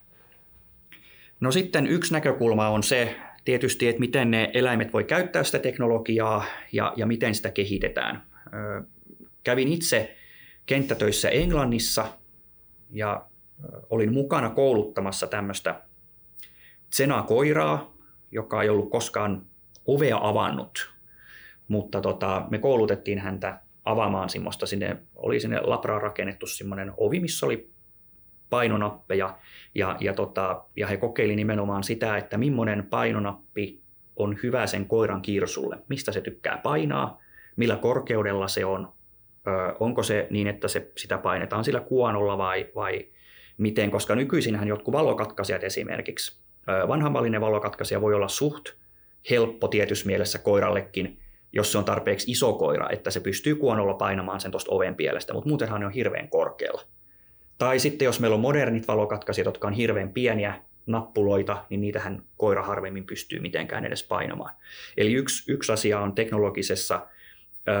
no 1.40 1.52
sitten 1.52 1.86
yksi 1.86 2.12
näkökulma 2.12 2.68
on 2.68 2.82
se 2.82 3.16
tietysti, 3.44 3.88
että 3.88 4.00
miten 4.00 4.30
ne 4.30 4.50
eläimet 4.54 4.92
voi 4.92 5.04
käyttää 5.04 5.44
sitä 5.44 5.58
teknologiaa 5.58 6.44
ja, 6.72 6.92
ja 6.96 7.06
miten 7.06 7.34
sitä 7.34 7.50
kehitetään. 7.50 8.22
Kävin 9.44 9.68
itse 9.68 10.16
kenttätöissä 10.66 11.28
Englannissa 11.28 12.06
ja 12.90 13.26
olin 13.90 14.12
mukana 14.12 14.50
kouluttamassa 14.50 15.26
tämmöistä 15.26 15.82
Tsena-koiraa, 16.90 17.94
joka 18.30 18.62
ei 18.62 18.68
ollut 18.68 18.90
koskaan 18.90 19.46
ovea 19.86 20.18
avannut, 20.22 20.94
mutta 21.68 22.00
tota, 22.00 22.46
me 22.50 22.58
koulutettiin 22.58 23.18
häntä 23.18 23.60
avaamaan 23.90 24.28
semmoista, 24.28 24.66
sinne 24.66 24.96
oli 25.16 25.40
sinne 25.40 25.60
labraan 25.60 26.02
rakennettu 26.02 26.46
semmoinen 26.46 26.92
ovi, 26.96 27.20
missä 27.20 27.46
oli 27.46 27.70
painonappeja. 28.50 29.38
Ja, 29.74 29.96
ja, 30.00 30.14
tota, 30.14 30.64
ja 30.76 30.86
he 30.86 30.96
kokeili 30.96 31.36
nimenomaan 31.36 31.84
sitä, 31.84 32.16
että 32.16 32.38
millainen 32.38 32.86
painonappi 32.86 33.80
on 34.16 34.38
hyvä 34.42 34.66
sen 34.66 34.86
koiran 34.86 35.22
kiirsulle, 35.22 35.78
mistä 35.88 36.12
se 36.12 36.20
tykkää 36.20 36.58
painaa, 36.62 37.20
millä 37.56 37.76
korkeudella 37.76 38.48
se 38.48 38.64
on, 38.64 38.92
ö, 39.46 39.50
onko 39.80 40.02
se 40.02 40.26
niin, 40.30 40.46
että 40.46 40.68
se, 40.68 40.90
sitä 40.96 41.18
painetaan 41.18 41.64
sillä 41.64 41.80
kuonolla 41.80 42.38
vai, 42.38 42.68
vai 42.74 43.08
miten, 43.58 43.90
koska 43.90 44.14
nykyisinhän 44.14 44.68
jotkut 44.68 44.92
valokatkaisijat 44.92 45.64
esimerkiksi, 45.64 46.40
vanhanmallinen 46.88 47.40
valokatkaisija 47.40 48.00
voi 48.00 48.14
olla 48.14 48.28
suht 48.28 48.68
helppo 49.30 49.68
tietyssä 49.68 50.06
mielessä 50.06 50.38
koirallekin, 50.38 51.19
jos 51.52 51.72
se 51.72 51.78
on 51.78 51.84
tarpeeksi 51.84 52.30
iso 52.30 52.52
koira, 52.52 52.88
että 52.90 53.10
se 53.10 53.20
pystyy 53.20 53.54
kuonolla 53.54 53.94
painamaan 53.94 54.40
sen 54.40 54.50
tuosta 54.50 54.74
oven 54.74 54.94
pielestä, 54.94 55.32
mutta 55.32 55.48
muutenhan 55.48 55.80
ne 55.80 55.86
on 55.86 55.92
hirveän 55.92 56.28
korkealla. 56.28 56.82
Tai 57.58 57.78
sitten 57.78 58.06
jos 58.06 58.20
meillä 58.20 58.34
on 58.34 58.40
modernit 58.40 58.88
valokatkaisijat, 58.88 59.46
jotka 59.46 59.68
on 59.68 59.72
hirveän 59.72 60.12
pieniä 60.12 60.54
nappuloita, 60.86 61.64
niin 61.70 61.80
niitähän 61.80 62.22
koira 62.36 62.62
harvemmin 62.62 63.06
pystyy 63.06 63.40
mitenkään 63.40 63.84
edes 63.84 64.02
painamaan. 64.02 64.54
Eli 64.96 65.12
yksi, 65.12 65.52
yksi 65.52 65.72
asia 65.72 66.00
on 66.00 66.14
teknologisessa 66.14 67.06
öö, 67.68 67.74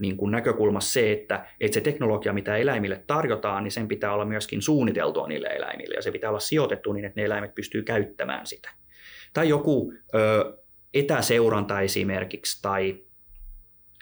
niin 0.00 0.16
kuin 0.16 0.30
näkökulmassa 0.30 0.92
se, 0.92 1.12
että, 1.12 1.46
että 1.60 1.74
se 1.74 1.80
teknologia, 1.80 2.32
mitä 2.32 2.56
eläimille 2.56 3.04
tarjotaan, 3.06 3.64
niin 3.64 3.72
sen 3.72 3.88
pitää 3.88 4.14
olla 4.14 4.24
myöskin 4.24 4.62
suunniteltua 4.62 5.28
niille 5.28 5.48
eläimille 5.48 5.94
ja 5.94 6.02
se 6.02 6.10
pitää 6.10 6.30
olla 6.30 6.40
sijoitettu 6.40 6.92
niin, 6.92 7.04
että 7.04 7.20
ne 7.20 7.24
eläimet 7.24 7.54
pystyy 7.54 7.82
käyttämään 7.82 8.46
sitä. 8.46 8.70
Tai 9.32 9.48
joku 9.48 9.92
ö, 10.14 10.58
etäseuranta 10.94 11.80
esimerkiksi 11.80 12.62
tai, 12.62 13.02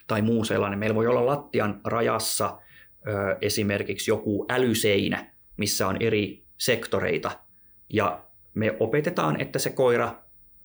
tai 0.07 0.23
muu 0.23 0.45
sellainen. 0.45 0.79
Meillä 0.79 0.95
voi 0.95 1.07
olla 1.07 1.27
lattian 1.27 1.81
rajassa 1.85 2.59
ö, 3.09 3.37
esimerkiksi 3.41 4.11
joku 4.11 4.47
älyseinä, 4.49 5.33
missä 5.57 5.89
on 5.89 5.97
eri 6.01 6.45
sektoreita 6.59 7.31
ja 7.89 8.25
me 8.55 8.77
opetetaan, 8.81 9.41
että 9.41 9.59
se 9.59 9.71
koira 9.71 10.15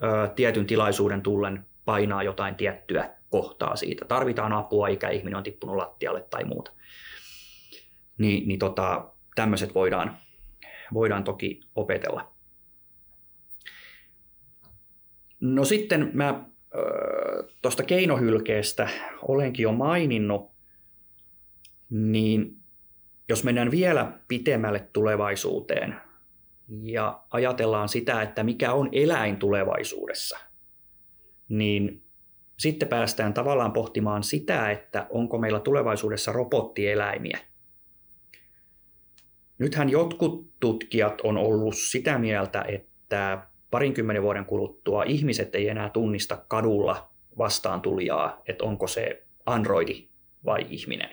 ö, 0.03 0.29
tietyn 0.35 0.65
tilaisuuden 0.65 1.21
tullen 1.21 1.65
painaa 1.85 2.23
jotain 2.23 2.55
tiettyä 2.55 3.09
kohtaa 3.29 3.75
siitä. 3.75 4.05
Tarvitaan 4.05 4.53
apua, 4.53 4.87
ikäihminen 4.87 5.35
on 5.37 5.43
tippunut 5.43 5.75
lattialle 5.75 6.21
tai 6.21 6.43
muuta. 6.43 6.71
Niin, 8.17 8.47
niin 8.47 8.59
tota, 8.59 9.05
tämmöiset 9.35 9.75
voidaan, 9.75 10.17
voidaan 10.93 11.23
toki 11.23 11.59
opetella. 11.75 12.34
No 15.39 15.65
sitten 15.65 16.11
mä 16.13 16.45
tuosta 17.61 17.83
keinohylkeestä 17.83 18.89
olenkin 19.21 19.63
jo 19.63 19.71
maininnut, 19.71 20.51
niin 21.89 22.57
jos 23.29 23.43
mennään 23.43 23.71
vielä 23.71 24.19
pitemmälle 24.27 24.87
tulevaisuuteen 24.93 25.95
ja 26.81 27.23
ajatellaan 27.29 27.89
sitä, 27.89 28.21
että 28.21 28.43
mikä 28.43 28.73
on 28.73 28.89
eläin 28.91 29.37
tulevaisuudessa, 29.37 30.37
niin 31.49 32.03
sitten 32.59 32.87
päästään 32.87 33.33
tavallaan 33.33 33.73
pohtimaan 33.73 34.23
sitä, 34.23 34.71
että 34.71 35.07
onko 35.09 35.37
meillä 35.37 35.59
tulevaisuudessa 35.59 36.31
robottieläimiä. 36.31 37.39
Nythän 39.57 39.89
jotkut 39.89 40.59
tutkijat 40.59 41.21
on 41.21 41.37
ollut 41.37 41.75
sitä 41.75 42.17
mieltä, 42.17 42.65
että 42.67 43.47
parinkymmenen 43.75 44.23
vuoden 44.23 44.45
kuluttua 44.45 45.03
ihmiset 45.03 45.55
ei 45.55 45.69
enää 45.69 45.89
tunnista 45.89 46.37
kadulla 46.47 47.09
vastaan 47.37 47.81
tulijaa, 47.81 48.41
että 48.47 48.63
onko 48.63 48.87
se 48.87 49.23
androidi 49.45 50.07
vai 50.45 50.65
ihminen. 50.69 51.09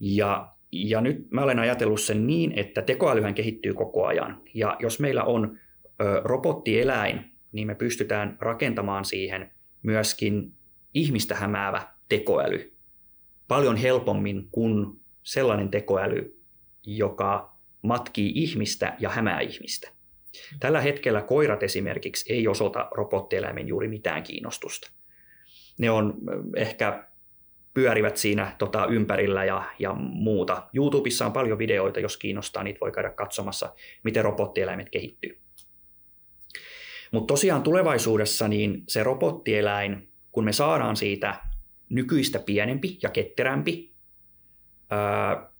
Ja, 0.00 0.48
ja 0.72 1.00
nyt 1.00 1.30
mä 1.30 1.42
olen 1.42 1.58
ajatellut 1.58 2.00
sen 2.00 2.26
niin, 2.26 2.52
että 2.56 2.82
tekoälyhän 2.82 3.34
kehittyy 3.34 3.74
koko 3.74 4.06
ajan. 4.06 4.42
Ja 4.54 4.76
jos 4.80 5.00
meillä 5.00 5.24
on 5.24 5.58
ö, 6.00 6.20
robottieläin, 6.24 7.32
niin 7.52 7.66
me 7.66 7.74
pystytään 7.74 8.36
rakentamaan 8.40 9.04
siihen 9.04 9.50
myöskin 9.82 10.52
ihmistä 10.94 11.34
hämäävä 11.34 11.88
tekoäly 12.08 12.72
paljon 13.48 13.76
helpommin 13.76 14.48
kuin 14.50 15.00
sellainen 15.22 15.68
tekoäly, 15.68 16.40
joka 16.86 17.56
matkii 17.82 18.32
ihmistä 18.34 18.96
ja 18.98 19.08
hämää 19.08 19.40
ihmistä. 19.40 19.96
Tällä 20.60 20.80
hetkellä 20.80 21.22
koirat 21.22 21.62
esimerkiksi 21.62 22.32
ei 22.32 22.48
osoita 22.48 22.88
robottieläimen 22.90 23.68
juuri 23.68 23.88
mitään 23.88 24.22
kiinnostusta. 24.22 24.90
Ne 25.78 25.90
on 25.90 26.14
ehkä 26.56 27.04
pyörivät 27.74 28.16
siinä 28.16 28.54
tota, 28.58 28.86
ympärillä 28.86 29.44
ja, 29.44 29.64
ja 29.78 29.94
muuta. 29.98 30.68
YouTubessa 30.74 31.26
on 31.26 31.32
paljon 31.32 31.58
videoita, 31.58 32.00
jos 32.00 32.16
kiinnostaa, 32.16 32.62
niitä 32.62 32.80
voi 32.80 32.92
käydä 32.92 33.10
katsomassa, 33.10 33.74
miten 34.02 34.24
robottieläimet 34.24 34.90
kehittyy. 34.90 35.38
Mutta 37.12 37.32
tosiaan 37.32 37.62
tulevaisuudessa 37.62 38.48
niin 38.48 38.82
se 38.88 39.02
robottieläin, 39.02 40.08
kun 40.32 40.44
me 40.44 40.52
saadaan 40.52 40.96
siitä 40.96 41.40
nykyistä 41.88 42.38
pienempi 42.38 42.98
ja 43.02 43.10
ketterämpi, 43.10 43.92
ää, 44.90 45.50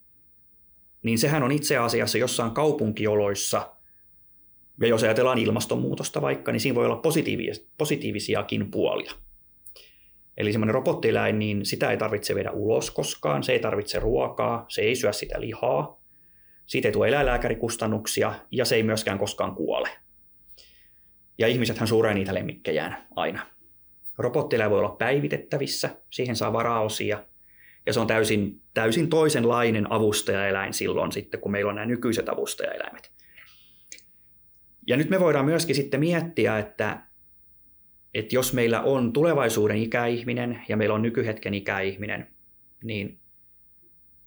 niin 1.03 1.19
sehän 1.19 1.43
on 1.43 1.53
itse 1.53 1.77
asiassa 1.77 2.19
jossain 2.19 2.51
kaupunkioloissa, 2.51 3.76
ja 4.81 4.89
jos 4.89 5.03
ajatellaan 5.03 5.39
ilmastonmuutosta 5.39 6.23
vaikka, 6.23 6.53
niin 6.53 6.61
siinä 6.61 6.75
voi 6.75 6.87
olla 6.87 7.01
positiivis- 7.03 7.67
positiivisiakin 7.79 8.71
puolia. 8.71 9.13
Eli 10.37 10.53
semmoinen 10.53 10.75
robottieläin, 10.75 11.39
niin 11.39 11.67
sitä 11.67 11.91
ei 11.91 11.97
tarvitse 11.97 12.35
viedä 12.35 12.51
ulos 12.51 12.91
koskaan, 12.91 13.43
se 13.43 13.53
ei 13.53 13.59
tarvitse 13.59 13.99
ruokaa, 13.99 14.65
se 14.69 14.83
ei 14.83 14.97
syö 14.97 15.13
sitä 15.13 15.41
lihaa, 15.41 16.01
siitä 16.67 16.89
ei 16.89 16.93
tule 16.93 17.09
eläinlääkärikustannuksia 17.09 18.35
ja 18.51 18.65
se 18.65 18.77
ei 18.77 18.83
myöskään 18.83 19.19
koskaan 19.19 19.55
kuole. 19.55 19.89
Ja 21.39 21.47
ihmisethän 21.47 21.89
suuree 21.89 22.15
niitä 22.15 22.35
lemmikkejään 22.35 23.07
aina. 23.17 23.47
Robottilla 24.19 24.71
voi 24.71 24.79
olla 24.79 24.97
päivitettävissä, 24.99 25.91
siihen 26.11 26.37
saa 26.37 26.53
varaosia, 26.53 27.25
ja 27.87 27.93
se 27.93 28.01
on 28.01 28.07
täysin, 28.07 28.61
täysin 28.75 29.09
toisenlainen 29.09 29.93
avustajaeläin 29.93 30.73
silloin 30.73 31.13
sitten, 31.13 31.41
kun 31.41 31.53
meillä 31.53 31.69
on 31.69 31.75
nämä 31.75 31.87
nykyiset 31.87 32.29
avustajaeläimet. 32.29 33.16
Ja 34.87 34.97
nyt 34.97 35.11
me 35.11 35.21
voidaan 35.21 35.45
myöskin 35.45 35.75
sitten 35.75 36.01
miettiä, 36.01 36.59
että 36.59 37.07
että 38.15 38.35
jos 38.35 38.53
meillä 38.53 38.83
on 38.83 39.13
tulevaisuuden 39.13 39.77
ikäihminen 39.77 40.63
ja 40.69 40.77
meillä 40.77 40.95
on 40.95 41.03
nykyhetken 41.03 41.55
ikäihminen, 41.55 42.27
niin 42.85 43.19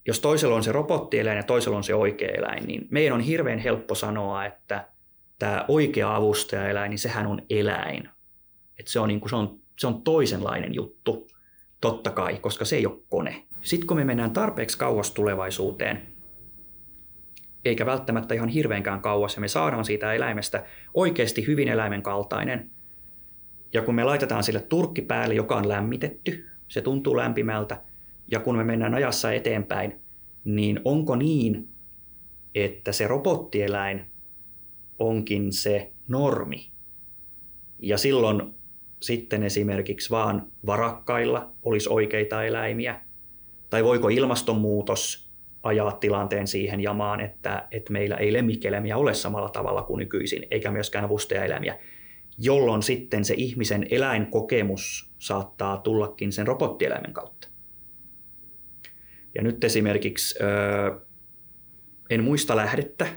jos 0.07 0.19
toisella 0.19 0.55
on 0.55 0.63
se 0.63 0.71
robottieläin 0.71 1.37
ja 1.37 1.43
toisella 1.43 1.77
on 1.77 1.83
se 1.83 1.95
oikea 1.95 2.29
eläin, 2.37 2.67
niin 2.67 2.87
meidän 2.89 3.13
on 3.13 3.21
hirveän 3.21 3.59
helppo 3.59 3.95
sanoa, 3.95 4.45
että 4.45 4.87
tämä 5.39 5.65
oikea 5.67 6.15
avustajaeläin, 6.15 6.89
niin 6.89 6.99
sehän 6.99 7.27
on 7.27 7.41
eläin. 7.49 8.09
Että 8.79 8.91
se, 8.91 8.99
on 8.99 9.07
niin 9.07 9.19
kuin, 9.19 9.29
se, 9.29 9.35
on, 9.35 9.59
se 9.79 9.87
on 9.87 10.01
toisenlainen 10.01 10.75
juttu, 10.75 11.27
totta 11.81 12.11
kai, 12.11 12.37
koska 12.37 12.65
se 12.65 12.75
ei 12.75 12.85
ole 12.85 12.99
kone. 13.09 13.43
Sitten 13.61 13.87
kun 13.87 13.97
me 13.97 14.05
mennään 14.05 14.31
tarpeeksi 14.31 14.77
kauas 14.77 15.11
tulevaisuuteen, 15.11 16.08
eikä 17.65 17.85
välttämättä 17.85 18.33
ihan 18.33 18.49
hirveänkään 18.49 19.01
kauas, 19.01 19.35
ja 19.35 19.41
me 19.41 19.47
saadaan 19.47 19.85
siitä 19.85 20.13
eläimestä 20.13 20.65
oikeasti 20.93 21.47
hyvin 21.47 21.67
eläimen 21.67 22.01
kaltainen, 22.01 22.69
ja 23.73 23.81
kun 23.81 23.95
me 23.95 24.03
laitetaan 24.03 24.43
sille 24.43 24.59
turkki 24.59 25.01
päälle, 25.01 25.35
joka 25.35 25.55
on 25.55 25.69
lämmitetty, 25.69 26.45
se 26.67 26.81
tuntuu 26.81 27.17
lämpimältä, 27.17 27.81
ja 28.31 28.39
kun 28.39 28.57
me 28.57 28.63
mennään 28.63 28.93
ajassa 28.93 29.31
eteenpäin, 29.31 30.01
niin 30.43 30.79
onko 30.85 31.15
niin, 31.15 31.69
että 32.55 32.91
se 32.91 33.07
robottieläin 33.07 34.05
onkin 34.99 35.53
se 35.53 35.91
normi? 36.07 36.71
Ja 37.79 37.97
silloin 37.97 38.55
sitten 39.01 39.43
esimerkiksi 39.43 40.09
vaan 40.09 40.51
varakkailla 40.65 41.51
olisi 41.63 41.89
oikeita 41.89 42.43
eläimiä? 42.43 43.01
Tai 43.69 43.83
voiko 43.83 44.09
ilmastonmuutos 44.09 45.28
ajaa 45.63 45.91
tilanteen 45.91 46.47
siihen 46.47 46.79
jamaan, 46.79 47.19
että, 47.19 47.67
että 47.71 47.93
meillä 47.93 48.15
ei 48.15 48.33
lemmikkieläimiä 48.33 48.97
ole 48.97 49.13
samalla 49.13 49.49
tavalla 49.49 49.81
kuin 49.81 49.99
nykyisin, 49.99 50.47
eikä 50.51 50.71
myöskään 50.71 51.05
avustajaeläimiä, 51.05 51.77
jolloin 52.37 52.83
sitten 52.83 53.25
se 53.25 53.33
ihmisen 53.37 53.87
eläinkokemus 53.91 55.11
saattaa 55.19 55.77
tullakin 55.77 56.31
sen 56.31 56.47
robottieläimen 56.47 57.13
kautta. 57.13 57.47
Ja 59.35 59.41
nyt 59.41 59.63
esimerkiksi 59.63 60.39
en 62.09 62.23
muista 62.23 62.55
lähdettä, 62.55 63.07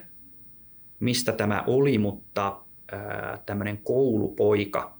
mistä 1.01 1.33
tämä 1.33 1.65
oli, 1.67 1.99
mutta 1.99 2.63
tämmöinen 3.47 3.79
koulupoika, 3.79 4.99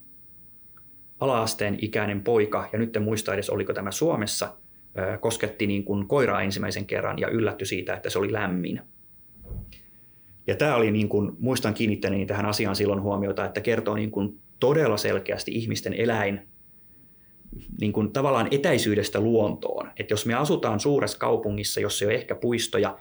alaasteen 1.21 1.79
ikäinen 1.81 2.23
poika, 2.23 2.69
ja 2.73 2.79
nyt 2.79 2.97
en 2.97 3.03
muista 3.03 3.35
edes 3.35 3.51
oliko 3.51 3.73
tämä 3.73 3.91
Suomessa, 3.91 4.57
kosketti 5.21 5.67
niin 5.67 5.85
kuin 5.85 6.09
koiraa 6.09 6.43
ensimmäisen 6.43 6.87
kerran 6.87 7.19
ja 7.19 7.29
yllätty 7.29 7.65
siitä, 7.65 7.95
että 7.95 8.11
se 8.11 8.19
oli 8.19 8.33
lämmin. 8.33 8.81
Ja 10.47 10.57
tämä 10.57 10.77
oli, 10.77 10.91
niin 10.91 11.09
kuin, 11.09 11.33
muistan 11.39 11.75
kiinnittäneeni 11.75 12.27
tähän 12.27 12.47
asiaan 12.47 12.77
silloin 12.77 13.03
huomiota, 13.03 13.45
että 13.45 13.61
kertoo 13.61 13.95
niin 13.95 14.11
kuin 14.11 14.41
todella 14.61 14.97
selkeästi 14.97 15.51
ihmisten 15.55 15.95
eläin 15.95 16.49
niin 17.81 17.93
kuin 17.93 18.13
tavallaan 18.13 18.49
etäisyydestä 18.51 19.21
luontoon. 19.21 19.91
Että 19.97 20.13
jos 20.13 20.27
me 20.27 20.35
asutaan 20.35 20.81
suuressa 20.81 21.19
kaupungissa, 21.19 21.81
jossa 21.81 22.05
ei 22.05 22.07
ole 22.07 22.15
ehkä 22.15 22.35
puistoja, 22.35 22.99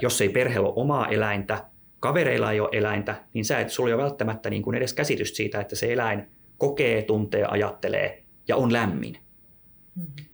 jos 0.00 0.20
ei 0.20 0.28
perheellä 0.28 0.68
ole 0.68 0.74
omaa 0.76 1.08
eläintä, 1.08 1.64
kavereilla 2.00 2.52
ei 2.52 2.60
ole 2.60 2.68
eläintä, 2.72 3.24
niin 3.34 3.44
sä 3.44 3.60
et 3.60 3.70
sulla 3.70 3.94
ole 3.94 4.02
välttämättä 4.02 4.50
niin 4.50 4.62
kuin 4.62 4.76
edes 4.76 4.92
käsitystä 4.92 5.36
siitä, 5.36 5.60
että 5.60 5.76
se 5.76 5.92
eläin 5.92 6.26
kokee, 6.58 7.02
tuntee, 7.02 7.44
ajattelee 7.44 8.22
ja 8.48 8.56
on 8.56 8.72
lämmin. 8.72 9.18
Mm-hmm. 9.94 10.27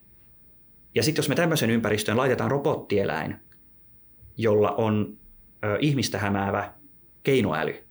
Ja 0.94 1.02
sitten 1.02 1.22
jos 1.22 1.28
me 1.28 1.34
tämmöisen 1.34 1.70
ympäristöön 1.70 2.16
laitetaan 2.16 2.50
robottieläin, 2.50 3.36
jolla 4.36 4.70
on 4.70 5.18
ö, 5.64 5.78
ihmistä 5.80 6.18
hämäävä 6.18 6.72
keinoäly, 7.22 7.84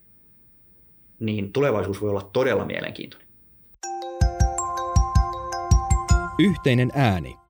niin 1.19 1.53
tulevaisuus 1.53 2.01
voi 2.01 2.09
olla 2.09 2.29
todella 2.33 2.65
mielenkiintoinen. 2.65 3.27
Yhteinen 6.39 6.91
ääni. 6.95 7.42